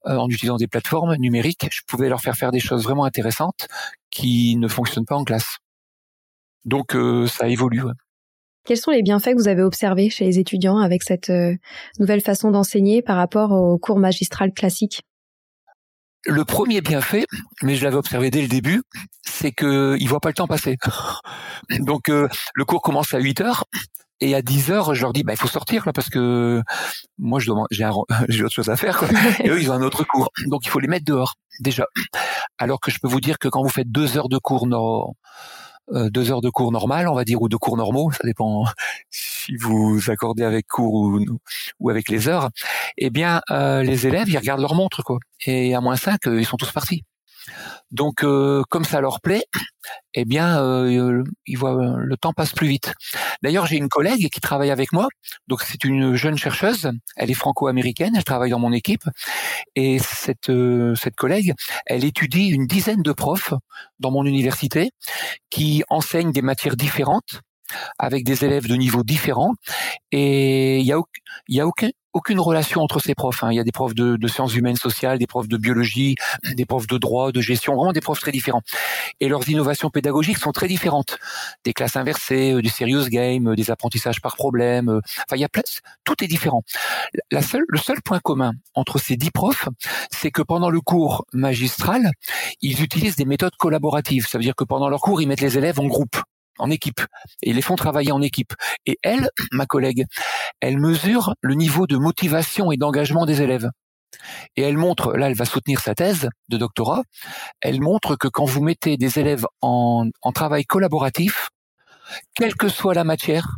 [0.08, 3.68] euh, en utilisant des plateformes numériques, je pouvais leur faire faire des choses vraiment intéressantes
[4.10, 5.58] qui ne fonctionnent pas en classe.
[6.66, 7.84] Donc euh, ça évolue.
[8.65, 11.56] Quels sont les bienfaits que vous avez observés chez les étudiants avec cette euh,
[12.00, 15.02] nouvelle façon d'enseigner par rapport au cours magistral classique?
[16.26, 17.26] Le premier bienfait,
[17.63, 18.84] mais je l'avais observé dès le début,
[19.24, 20.78] c'est que il voit pas le temps passer.
[21.80, 23.65] Donc euh, le cours commence à 8 heures
[24.19, 26.62] et à 10 heures, je leur dis bah il faut sortir là parce que
[27.17, 27.89] moi je j'ai
[28.30, 29.08] j'ai autre chose à faire quoi.
[29.43, 30.30] et eux ils ont un autre cours.
[30.45, 31.86] Donc il faut les mettre dehors déjà.
[32.60, 35.15] Alors que je peux vous dire que quand vous faites deux heures de cours non
[35.91, 38.65] deux heures de cours normal, on va dire, ou de cours normaux, ça dépend
[39.10, 41.19] si vous accordez avec cours ou,
[41.80, 42.49] ou avec les heures,
[42.97, 45.19] eh bien, euh, les élèves, ils regardent leur montre, quoi.
[45.45, 47.04] Et à moins 5, euh, ils sont tous partis.
[47.91, 49.43] Donc, euh, comme ça leur plaît,
[50.13, 52.93] eh bien, euh, ils voient le temps passe plus vite.
[53.41, 55.08] D'ailleurs, j'ai une collègue qui travaille avec moi.
[55.47, 56.91] Donc, c'est une jeune chercheuse.
[57.15, 58.13] Elle est franco-américaine.
[58.15, 59.04] Elle travaille dans mon équipe.
[59.75, 61.54] Et cette euh, cette collègue,
[61.86, 63.54] elle étudie une dizaine de profs
[63.99, 64.91] dans mon université
[65.49, 67.41] qui enseignent des matières différentes
[68.00, 69.54] avec des élèves de niveaux différents
[70.12, 70.92] et il y
[71.62, 71.66] a,
[72.14, 73.44] aucune relation entre ces profs.
[73.44, 73.52] Hein.
[73.52, 76.16] Il y a des profs de, de, sciences humaines sociales, des profs de biologie,
[76.56, 78.62] des profs de droit, de gestion, vraiment des profs très différents.
[79.20, 81.18] Et leurs innovations pédagogiques sont très différentes.
[81.64, 84.90] Des classes inversées, euh, du serious game, euh, des apprentissages par problème.
[84.90, 85.62] Euh, enfin, il y a plein,
[86.04, 86.64] tout est différent.
[87.32, 89.70] La seule, le seul point commun entre ces dix profs,
[90.12, 92.12] c'est que pendant le cours magistral,
[92.62, 94.28] ils utilisent des méthodes collaboratives.
[94.28, 96.18] Ça veut dire que pendant leur cours, ils mettent les élèves en groupe
[96.62, 97.02] en équipe
[97.41, 98.54] et ils les font travailler en équipe.
[98.86, 100.06] Et elle, ma collègue,
[100.62, 103.69] elle mesure le niveau de motivation et d'engagement des élèves.
[104.56, 107.02] Et elle montre, là elle va soutenir sa thèse de doctorat,
[107.62, 111.50] elle montre que quand vous mettez des élèves en, en travail collaboratif,
[112.36, 113.56] quelle que soit la matière,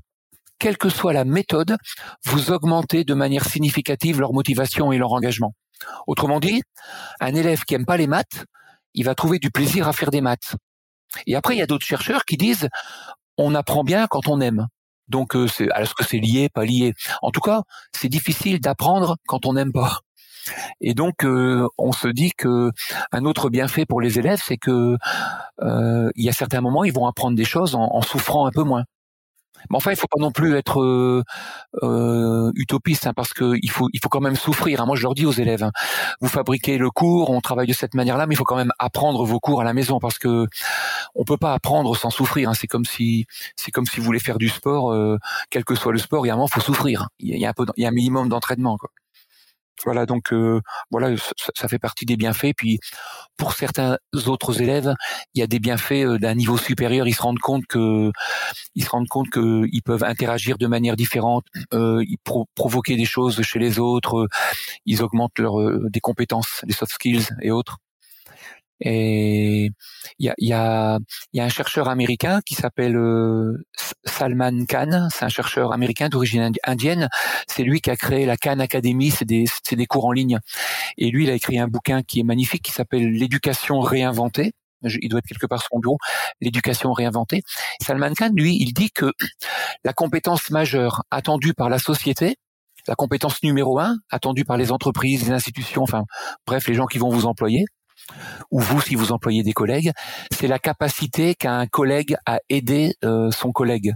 [0.59, 1.75] quelle que soit la méthode,
[2.25, 5.53] vous augmentez de manière significative leur motivation et leur engagement.
[6.07, 6.61] Autrement dit,
[7.19, 8.45] un élève qui aime pas les maths,
[8.93, 10.55] il va trouver du plaisir à faire des maths.
[11.27, 12.69] Et après, il y a d'autres chercheurs qui disent
[13.37, 14.67] on apprend bien quand on aime.
[15.07, 16.93] Donc, euh, est-ce que c'est lié, pas lié?
[17.21, 19.99] En tout cas, c'est difficile d'apprendre quand on n'aime pas.
[20.81, 22.71] Et donc, euh, on se dit que
[23.11, 24.97] un autre bienfait pour les élèves, c'est que
[25.61, 28.83] euh, y a certains moments, ils vont apprendre des choses en souffrant un peu moins.
[29.69, 31.23] Mais enfin, il faut pas non plus être euh,
[31.83, 34.81] euh utopiste, hein, parce que il faut, il faut quand même souffrir.
[34.81, 34.85] Hein.
[34.85, 35.71] Moi, je leur dis aux élèves, hein,
[36.21, 39.25] vous fabriquez le cours, on travaille de cette manière-là, mais il faut quand même apprendre
[39.25, 40.47] vos cours à la maison, parce que
[41.15, 42.49] on peut pas apprendre sans souffrir.
[42.49, 42.53] Hein.
[42.53, 45.17] C'est comme si, c'est comme si vous voulez faire du sport, euh,
[45.49, 47.09] quel que soit le sport, il y a un moment, faut souffrir.
[47.19, 48.77] Il y a un peu, il y a un minimum d'entraînement.
[49.83, 51.15] Voilà, donc euh, voilà,
[51.55, 52.53] ça, fait partie des bienfaits.
[52.55, 52.79] Puis
[53.37, 54.93] pour certains autres élèves,
[55.33, 57.07] il y a des bienfaits euh, d'un niveau supérieur.
[57.07, 58.11] Ils se rendent compte que
[58.75, 62.03] ils se rendent compte qu'ils peuvent interagir de manière différente, euh,
[62.55, 64.27] provoquer des choses chez les autres,
[64.85, 65.55] ils augmentent leur
[65.89, 67.77] des compétences, des soft skills et autres.
[68.85, 69.71] Et
[70.19, 70.99] il y a, y, a,
[71.31, 73.65] y a, un chercheur américain qui s'appelle euh,
[74.03, 75.07] Salman Khan.
[75.09, 77.07] C'est un chercheur américain d'origine indienne.
[77.47, 79.09] C'est lui qui a créé la Khan Academy.
[79.09, 80.39] C'est des, des cours en ligne.
[80.97, 84.51] Et lui, il a écrit un bouquin qui est magnifique, qui s'appelle L'éducation réinventée.
[85.01, 85.97] Il doit être quelque part sur son bureau.
[86.41, 87.41] L'éducation réinventée.
[87.81, 89.13] Salman Khan, lui, il dit que
[89.85, 92.35] la compétence majeure attendue par la société,
[92.85, 96.03] la compétence numéro un attendue par les entreprises, les institutions, enfin
[96.45, 97.63] bref, les gens qui vont vous employer,
[98.51, 99.91] ou vous si vous employez des collègues,
[100.31, 103.93] c'est la capacité qu'a un collègue à aider euh, son collègue.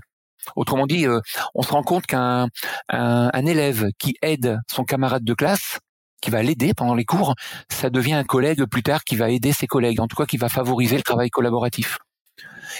[0.55, 1.19] Autrement dit, euh,
[1.55, 2.47] on se rend compte qu'un
[2.89, 5.79] un, élève qui aide son camarade de classe,
[6.21, 7.35] qui va l'aider pendant les cours,
[7.69, 10.37] ça devient un collègue plus tard qui va aider ses collègues, en tout cas qui
[10.37, 11.99] va favoriser le travail collaboratif.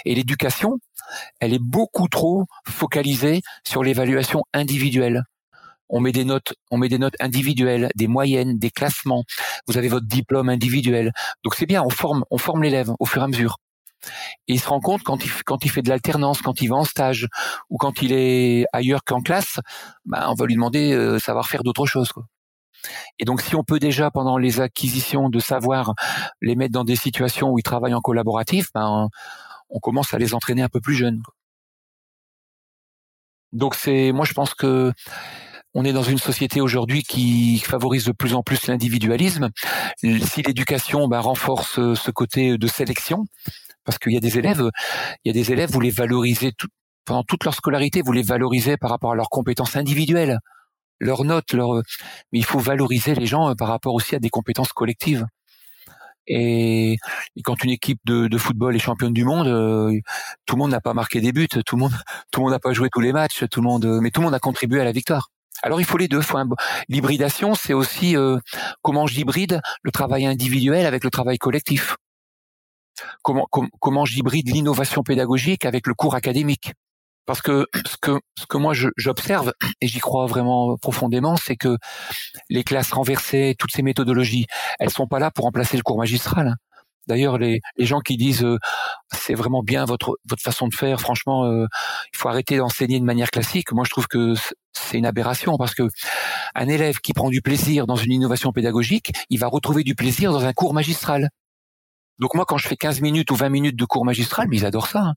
[0.05, 0.77] Et l'éducation,
[1.39, 5.23] elle est beaucoup trop focalisée sur l'évaluation individuelle
[5.89, 9.23] on met des notes, on met des notes individuelles, des moyennes, des classements.
[9.67, 11.12] Vous avez votre diplôme individuel.
[11.43, 13.58] Donc c'est bien, on forme, on forme l'élève au fur et à mesure.
[14.47, 16.76] Et il se rend compte quand il, quand il fait de l'alternance, quand il va
[16.76, 17.28] en stage
[17.69, 19.60] ou quand il est ailleurs qu'en classe,
[20.06, 22.12] bah, on va lui demander euh, savoir faire d'autres choses.
[22.12, 22.26] Quoi.
[23.19, 25.93] Et donc si on peut déjà pendant les acquisitions de savoir
[26.41, 29.10] les mettre dans des situations où ils travaillent en collaboratif, ben,
[29.69, 31.21] on commence à les entraîner un peu plus jeunes.
[33.54, 34.91] Donc c'est, moi je pense que
[35.79, 39.49] on est dans une société aujourd'hui qui favorise de plus en plus l'individualisme.
[40.01, 43.25] Si l'éducation bah, renforce ce côté de sélection,
[43.85, 44.71] parce qu'il y a des élèves,
[45.23, 46.51] il y a des élèves, vous les valorisez
[47.05, 50.39] pendant toute leur scolarité, vous les valorisez par rapport à leurs compétences individuelles,
[50.99, 54.73] leurs notes, mais il faut valoriser les gens euh, par rapport aussi à des compétences
[54.73, 55.27] collectives.
[56.25, 56.97] Et,
[57.43, 59.93] quand une équipe de, football est championne du monde, euh,
[60.47, 61.93] tout le monde n'a pas marqué des buts, tout le monde,
[62.31, 64.25] tout le monde n'a pas joué tous les matchs, tout le monde, mais tout le
[64.25, 65.29] monde a contribué à la victoire.
[65.63, 66.21] Alors il faut les deux.
[66.89, 68.37] L'hybridation, c'est aussi euh,
[68.81, 71.95] comment j'hybride le travail individuel avec le travail collectif.
[73.21, 73.47] Comment,
[73.79, 76.73] comment j'hybride l'innovation pédagogique avec le cours académique.
[77.27, 81.77] Parce que ce que ce que moi j'observe et j'y crois vraiment profondément, c'est que
[82.49, 84.47] les classes renversées, toutes ces méthodologies,
[84.79, 86.55] elles sont pas là pour remplacer le cours magistral.
[87.07, 88.57] D'ailleurs, les, gens qui disent euh,
[89.13, 91.65] c'est vraiment bien votre votre façon de faire, franchement, euh,
[92.13, 93.71] il faut arrêter d'enseigner de manière classique.
[93.71, 94.33] Moi, je trouve que
[94.73, 95.87] c'est une aberration parce que
[96.55, 100.31] un élève qui prend du plaisir dans une innovation pédagogique, il va retrouver du plaisir
[100.31, 101.29] dans un cours magistral.
[102.19, 104.65] Donc moi, quand je fais 15 minutes ou 20 minutes de cours magistral, mais ils
[104.65, 105.01] adorent ça.
[105.01, 105.13] Hein.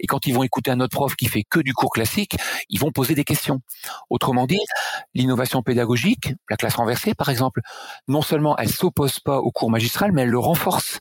[0.00, 2.36] Et quand ils vont écouter un autre prof qui fait que du cours classique,
[2.68, 3.60] ils vont poser des questions.
[4.10, 4.60] Autrement dit,
[5.14, 7.60] l'innovation pédagogique, la classe renversée par exemple,
[8.06, 11.00] non seulement elle s'oppose pas au cours magistral, mais elle le renforce.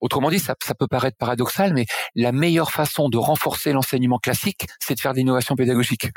[0.00, 4.94] Autrement dit, ça, peut paraître paradoxal, mais la meilleure façon de renforcer l'enseignement classique, c'est
[4.94, 6.10] de faire de l'innovation pédagogique.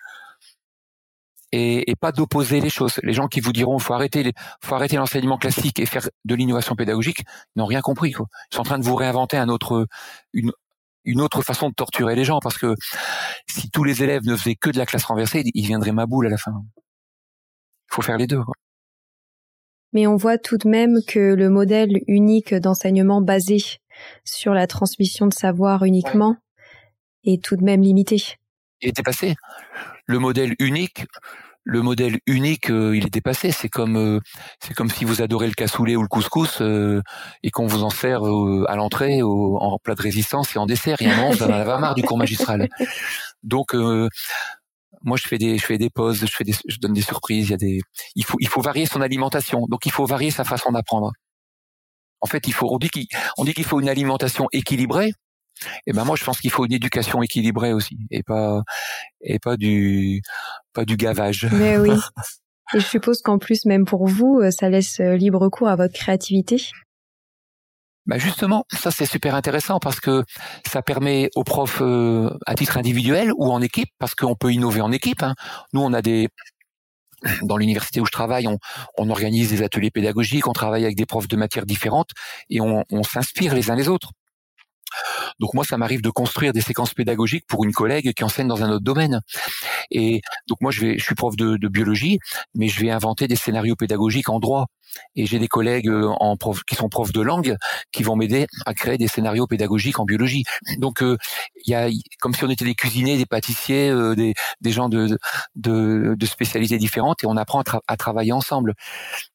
[1.51, 2.99] Et, pas d'opposer les choses.
[3.03, 6.75] Les gens qui vous diront faut arrêter, faut arrêter l'enseignement classique et faire de l'innovation
[6.75, 7.23] pédagogique,
[7.55, 8.11] n'ont rien compris.
[8.11, 8.25] Quoi.
[8.51, 9.37] Ils sont en train de vous réinventer
[10.33, 12.73] une, autre façon de torturer les gens, parce que
[13.47, 16.25] si tous les élèves ne faisaient que de la classe renversée, ils viendraient ma boule
[16.25, 16.53] à la fin.
[17.91, 18.41] Il faut faire les deux.
[19.93, 23.57] Mais on voit tout de même que le modèle unique d'enseignement basé
[24.23, 26.37] sur la transmission de savoir uniquement
[27.23, 28.21] est tout de même limité.
[28.81, 29.35] Il est dépassé.
[30.05, 31.05] Le modèle unique,
[31.63, 33.51] le modèle unique, euh, il est dépassé.
[33.51, 34.19] C'est comme, euh,
[34.59, 37.01] c'est comme si vous adorez le cassoulet ou le couscous euh,
[37.41, 40.97] et qu'on vous en sert à l'entrée, en plat de résistance et en dessert.
[40.99, 42.67] Il y a un moment, vous en avez marre du cours magistral.
[43.43, 43.75] Donc,
[45.01, 47.47] moi je fais des je fais des pauses, je fais des je donne des surprises,
[47.47, 47.81] il y a des
[48.15, 49.65] il faut il faut varier son alimentation.
[49.69, 51.11] Donc il faut varier sa façon d'apprendre.
[52.21, 55.13] En fait, il faut on dit qu'il on dit qu'il faut une alimentation équilibrée,
[55.87, 58.63] Et ben moi, je pense qu'il faut une éducation équilibrée aussi, et pas
[59.21, 60.21] et pas du
[60.73, 61.47] pas du gavage.
[61.51, 61.91] Mais oui.
[62.73, 65.75] Et je suppose qu'en plus, même pour vous, euh, ça laisse euh, libre cours à
[65.75, 66.57] votre créativité.
[68.05, 70.25] Bah justement, ça c'est super intéressant parce que
[70.67, 74.81] ça permet aux profs euh, à titre individuel ou en équipe, parce qu'on peut innover
[74.81, 75.23] en équipe.
[75.23, 75.35] Hein.
[75.71, 76.27] Nous, on a des
[77.43, 78.47] dans l'université où je travaille,
[78.97, 82.09] on, organise des ateliers pédagogiques, on travaille avec des profs de matières différentes
[82.49, 84.09] et on s'inspire les uns les autres.
[85.39, 88.63] Donc moi, ça m'arrive de construire des séquences pédagogiques pour une collègue qui enseigne dans
[88.63, 89.21] un autre domaine.
[89.91, 92.19] Et donc moi, je vais, je suis prof de, de biologie,
[92.55, 94.67] mais je vais inventer des scénarios pédagogiques en droit.
[95.15, 97.55] Et j'ai des collègues euh, en prof, qui sont profs de langue
[97.91, 100.43] qui vont m'aider à créer des scénarios pédagogiques en biologie.
[100.77, 101.17] Donc euh,
[101.65, 101.89] il y a
[102.19, 105.17] comme si on était des cuisiniers, des pâtissiers, euh, des, des gens de,
[105.55, 108.73] de, de, spécialités différentes et on apprend à, à travailler ensemble.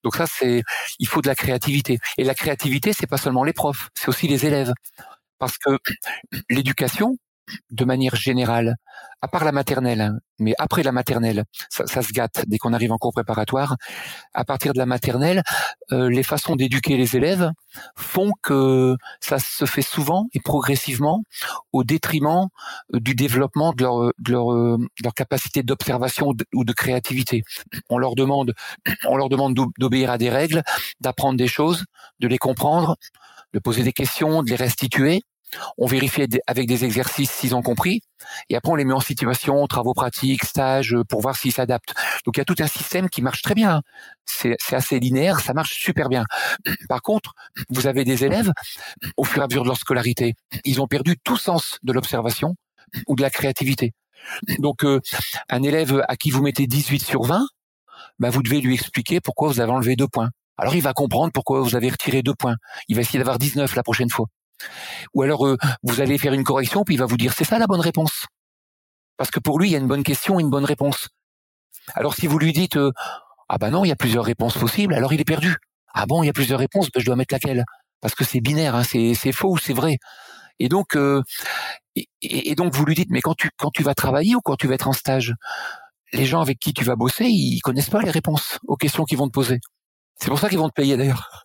[0.05, 0.63] Donc ça c'est
[0.99, 1.99] il faut de la créativité.
[2.19, 4.73] Et la créativité c'est pas seulement les profs, c'est aussi les élèves
[5.39, 5.79] parce que
[6.51, 7.17] l'éducation,
[7.71, 8.77] de manière générale,
[9.21, 12.93] à part la maternelle, hein, mais après la maternelle, ça, se gâte dès qu'on arrive
[12.93, 13.77] en cours préparatoire.
[14.35, 15.43] À partir de la maternelle,
[15.93, 17.51] euh, les façons d'éduquer les élèves
[17.97, 21.23] font que ça se fait souvent et progressivement
[21.73, 22.49] au détriment
[22.95, 27.43] euh, du développement de leur, de leur, euh, leur capacité d'observation ou de créativité.
[27.91, 28.55] On leur demande,
[29.07, 30.63] on leur demande d'obéir à des règles,
[31.01, 31.85] d'apprendre des choses,
[32.21, 32.97] de les comprendre,
[33.53, 35.23] de poser des questions, de les restituer.
[35.77, 38.03] On vérifie avec des exercices s'ils ont compris,
[38.49, 41.95] et après on les met en situation, travaux pratiques, stages, pour voir s'ils s'adaptent.
[42.25, 43.83] Donc il y a tout un système qui marche très bien.
[44.27, 46.25] C'est assez linéaire, ça marche super bien.
[46.89, 47.35] Par contre,
[47.71, 48.53] vous avez des élèves,
[49.17, 50.35] au fur et à mesure de leur scolarité,
[50.65, 52.55] ils ont perdu tout sens de l'observation
[53.07, 53.93] ou de la créativité.
[54.59, 55.01] Donc euh,
[55.49, 57.47] un élève à qui vous mettez 18 sur 20,
[58.19, 60.31] bah, vous devez lui expliquer pourquoi vous avez enlevé deux points.
[60.57, 62.57] Alors il va comprendre pourquoi vous avez retiré deux points.
[62.89, 64.27] Il va essayer d'avoir 19 la prochaine fois.
[65.15, 67.59] Ou alors euh, vous allez faire une correction puis il va vous dire c'est ça
[67.59, 68.27] la bonne réponse.
[69.17, 71.09] Parce que pour lui il y a une bonne question et une bonne réponse.
[71.95, 72.93] Alors si vous lui dites euh,
[73.49, 75.57] ah ben non il y a plusieurs réponses possibles alors il est perdu.
[75.95, 77.65] Ah bon il y a plusieurs réponses ben je dois mettre laquelle?
[78.01, 79.99] Parce que c'est binaire hein, c'est faux ou c'est vrai.
[80.61, 81.23] Et donc euh,
[82.23, 84.67] et, donc vous lui dites mais quand tu quand tu vas travailler ou quand tu
[84.67, 85.35] vas être en stage
[86.13, 89.19] les gens avec qui tu vas bosser, ils connaissent pas les réponses aux questions qu'ils
[89.19, 89.61] vont te poser.
[90.17, 91.45] C'est pour ça qu'ils vont te payer d'ailleurs.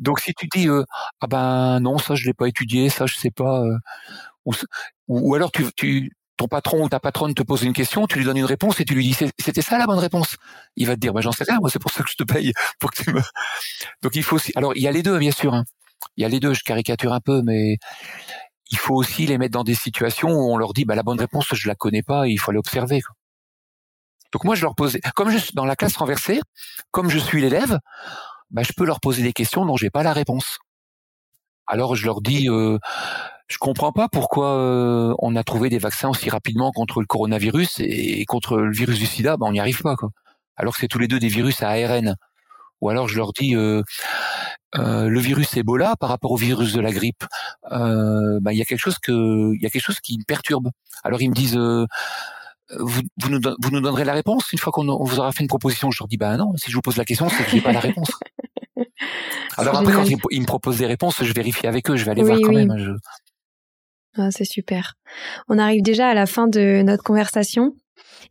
[0.00, 0.84] Donc si tu dis euh,
[1.20, 3.76] ah ben non ça je l'ai pas étudié, ça je sais pas, euh,
[5.08, 8.24] ou, alors tu, tu ton patron ou ta patronne te pose une question, tu lui
[8.24, 10.36] donnes une réponse et tu lui dis c'était ça la bonne réponse.
[10.76, 12.24] Il va te dire bah j'en sais rien, moi c'est pour ça que je te
[12.24, 13.20] paye pour que tu me.
[14.02, 14.52] Donc il faut aussi.
[14.56, 15.54] Alors il y a les deux bien sûr.
[15.54, 15.64] Hein.
[16.16, 16.54] Il y a les deux.
[16.54, 17.76] Je caricature un peu, mais
[18.70, 21.20] il faut aussi les mettre dans des situations où on leur dit bah la bonne
[21.20, 23.02] réponse je la connais pas, il faut l'observer.
[24.32, 26.40] Donc moi, je leur posais, comme je suis dans la classe renversée,
[26.90, 27.78] comme je suis l'élève,
[28.50, 30.58] bah, je peux leur poser des questions dont j'ai pas la réponse.
[31.66, 32.78] Alors je leur dis, euh,
[33.48, 37.80] je comprends pas pourquoi euh, on a trouvé des vaccins aussi rapidement contre le coronavirus
[37.80, 40.10] et, contre le virus du SIDA, bah, on n'y arrive pas quoi.
[40.56, 42.16] Alors que c'est tous les deux des virus à ARN.
[42.80, 43.82] Ou alors je leur dis, euh,
[44.76, 47.24] euh, le virus Ebola par rapport au virus de la grippe,
[47.72, 50.24] euh, bah, il y a quelque chose que, il y a quelque chose qui me
[50.24, 50.70] perturbe.
[51.04, 54.84] Alors ils me disent vous, vous, nous, vous nous donnerez la réponse une fois qu'on
[55.04, 55.90] vous aura fait une proposition.
[55.90, 57.72] Je leur dis, bah non, si je vous pose la question, c'est que j'ai pas
[57.72, 58.10] la réponse.
[59.60, 62.22] Alors après, quand ils, me proposent des réponses, je vérifie avec eux, je vais aller
[62.22, 62.96] voir quand même.
[64.16, 64.94] Ah, c'est super.
[65.48, 67.74] On arrive déjà à la fin de notre conversation.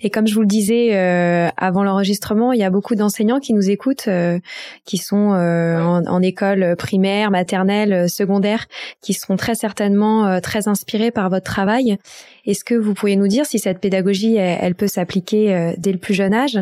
[0.01, 3.53] Et comme je vous le disais euh, avant l'enregistrement, il y a beaucoup d'enseignants qui
[3.53, 4.39] nous écoutent, euh,
[4.85, 8.67] qui sont euh, en, école primaire, maternelle, secondaire,
[9.01, 11.97] qui seront très certainement très inspirés par votre travail.
[12.45, 16.13] Est-ce que vous pourriez nous dire si cette pédagogie, elle, peut s'appliquer dès le plus
[16.13, 16.59] jeune âge?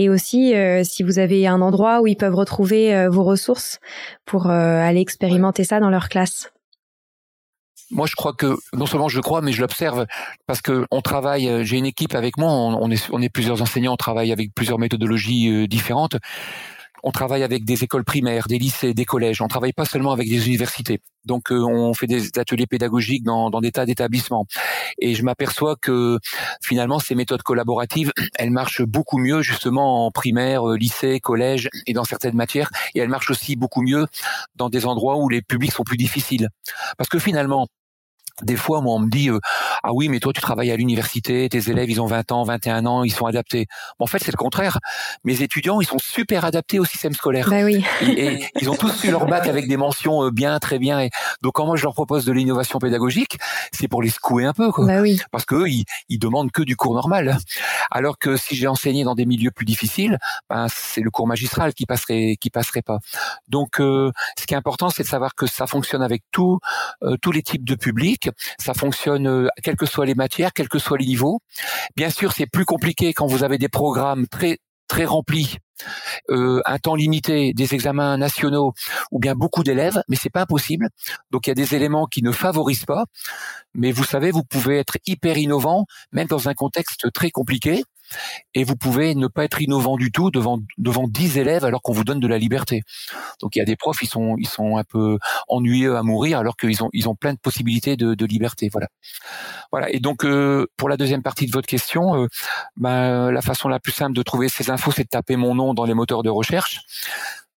[0.00, 3.78] Et aussi si vous avez un endroit où ils peuvent retrouver vos ressources
[4.24, 6.52] pour aller expérimenter ça dans leur classe
[7.90, 10.06] moi, je crois que non seulement je crois, mais je l'observe
[10.46, 11.48] parce que on travaille.
[11.48, 12.50] Euh, j'ai une équipe avec moi.
[12.50, 13.94] On, est, on est plusieurs enseignants.
[13.94, 16.16] On travaille avec plusieurs méthodologies euh, différentes.
[17.02, 19.40] On travaille avec des écoles primaires, des lycées, des collèges.
[19.42, 21.00] On travaille pas seulement avec des universités.
[21.24, 24.46] Donc, euh, on fait des ateliers pédagogiques dans, dans des tas d'établissements.
[24.98, 26.18] Et je m'aperçois que
[26.62, 32.04] finalement, ces méthodes collaboratives, elles marchent beaucoup mieux justement en primaire, lycée, collège et dans
[32.04, 32.70] certaines matières.
[32.94, 34.06] Et elles marchent aussi beaucoup mieux
[34.54, 36.48] dans des endroits où les publics sont plus difficiles.
[36.96, 37.66] Parce que finalement,
[38.42, 39.38] des fois, moi, on me dit euh,
[39.82, 42.86] ah oui, mais toi, tu travailles à l'université, tes élèves, ils ont 20 ans, 21
[42.86, 43.66] ans, ils sont adaptés.
[43.98, 44.78] en fait, c'est le contraire.
[45.24, 47.48] Mes étudiants, ils sont super adaptés au système scolaire.
[47.50, 47.84] Bah oui.
[48.02, 51.00] et, ils ont tous eu leur bac avec des mentions euh, bien, très bien.
[51.00, 51.10] Et
[51.42, 53.38] donc, quand moi, je leur propose de l'innovation pédagogique,
[53.72, 54.86] c'est pour les secouer un peu, quoi.
[54.86, 55.20] Bah oui.
[55.30, 57.38] Parce que ils, ils demandent que du cours normal.
[57.90, 60.18] Alors que si j'ai enseigné dans des milieux plus difficiles,
[60.48, 62.98] ben, c'est le cours magistral qui passerait qui passerait pas.
[63.48, 66.58] Donc, euh, ce qui est important, c'est de savoir que ça fonctionne avec tout,
[67.02, 68.27] euh, tous les types de publics.
[68.58, 71.40] Ça fonctionne euh, quelles que soient les matières, quels que soient les niveaux.
[71.96, 74.58] Bien sûr, c'est plus compliqué quand vous avez des programmes très
[74.88, 75.58] très remplis
[76.30, 78.72] euh, un temps limité, des examens nationaux
[79.12, 80.88] ou bien beaucoup d'élèves, mais c'est pas impossible.
[81.30, 83.04] Donc il y a des éléments qui ne favorisent pas,
[83.74, 87.84] mais vous savez, vous pouvez être hyper innovant même dans un contexte très compliqué
[88.54, 91.92] et vous pouvez ne pas être innovant du tout devant devant 10 élèves alors qu'on
[91.92, 92.82] vous donne de la liberté.
[93.40, 96.38] Donc il y a des profs, ils sont ils sont un peu ennuyeux à mourir
[96.38, 98.68] alors qu'ils ont ils ont plein de possibilités de, liberté.
[98.70, 98.88] Voilà.
[99.72, 99.90] Voilà.
[99.90, 102.26] Et donc euh, pour la deuxième partie de votre question,
[102.76, 105.74] ben, la façon la plus simple de trouver ces infos, c'est de taper mon nom
[105.74, 106.80] dans les moteurs de recherche.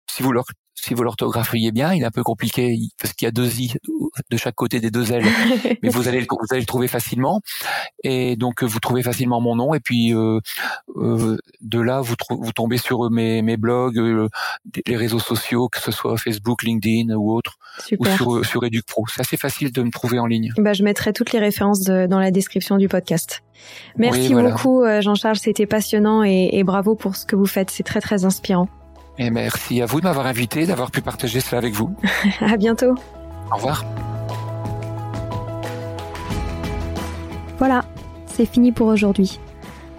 [0.10, 0.46] Si vous leur
[0.82, 3.74] si vous l'orthographiez bien, il est un peu compliqué parce qu'il y a deux i
[4.30, 5.24] de chaque côté des deux L,
[5.84, 7.42] mais vous allez le, vous allez le trouver facilement.
[8.04, 10.40] Et donc vous trouvez facilement mon nom et puis euh,
[10.96, 14.30] euh, de là vous, vous tombez sur mes, mes blogs, euh,
[14.88, 17.58] les réseaux sociaux, que ce soit Facebook, LinkedIn ou autre,
[17.98, 19.06] ou sur sur EducPro.
[19.14, 20.54] C'est assez facile de me trouver en ligne.
[20.58, 23.44] Bah, je mettrai toutes les références dans la description du podcast.
[23.98, 28.00] Merci beaucoup Jean-Charles, c'était passionnant et, et bravo pour ce que vous faites, c'est très
[28.00, 28.70] très inspirant.
[29.22, 31.94] Et merci à vous de m'avoir invité, d'avoir pu partager cela avec vous.
[32.40, 32.96] à bientôt.
[33.52, 33.84] Au revoir.
[37.58, 37.84] Voilà,
[38.28, 39.42] c'est fini pour aujourd'hui.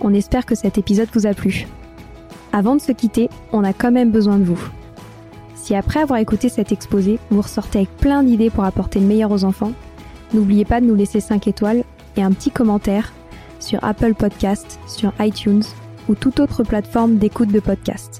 [0.01, 1.67] On espère que cet épisode vous a plu.
[2.55, 4.61] Avant de se quitter, on a quand même besoin de vous.
[5.55, 9.31] Si après avoir écouté cet exposé, vous ressortez avec plein d'idées pour apporter le meilleur
[9.31, 9.73] aux enfants,
[10.33, 11.85] n'oubliez pas de nous laisser 5 étoiles
[12.17, 13.13] et un petit commentaire
[13.61, 15.63] sur Apple Podcast, sur iTunes
[16.09, 18.20] ou toute autre plateforme d'écoute de podcast.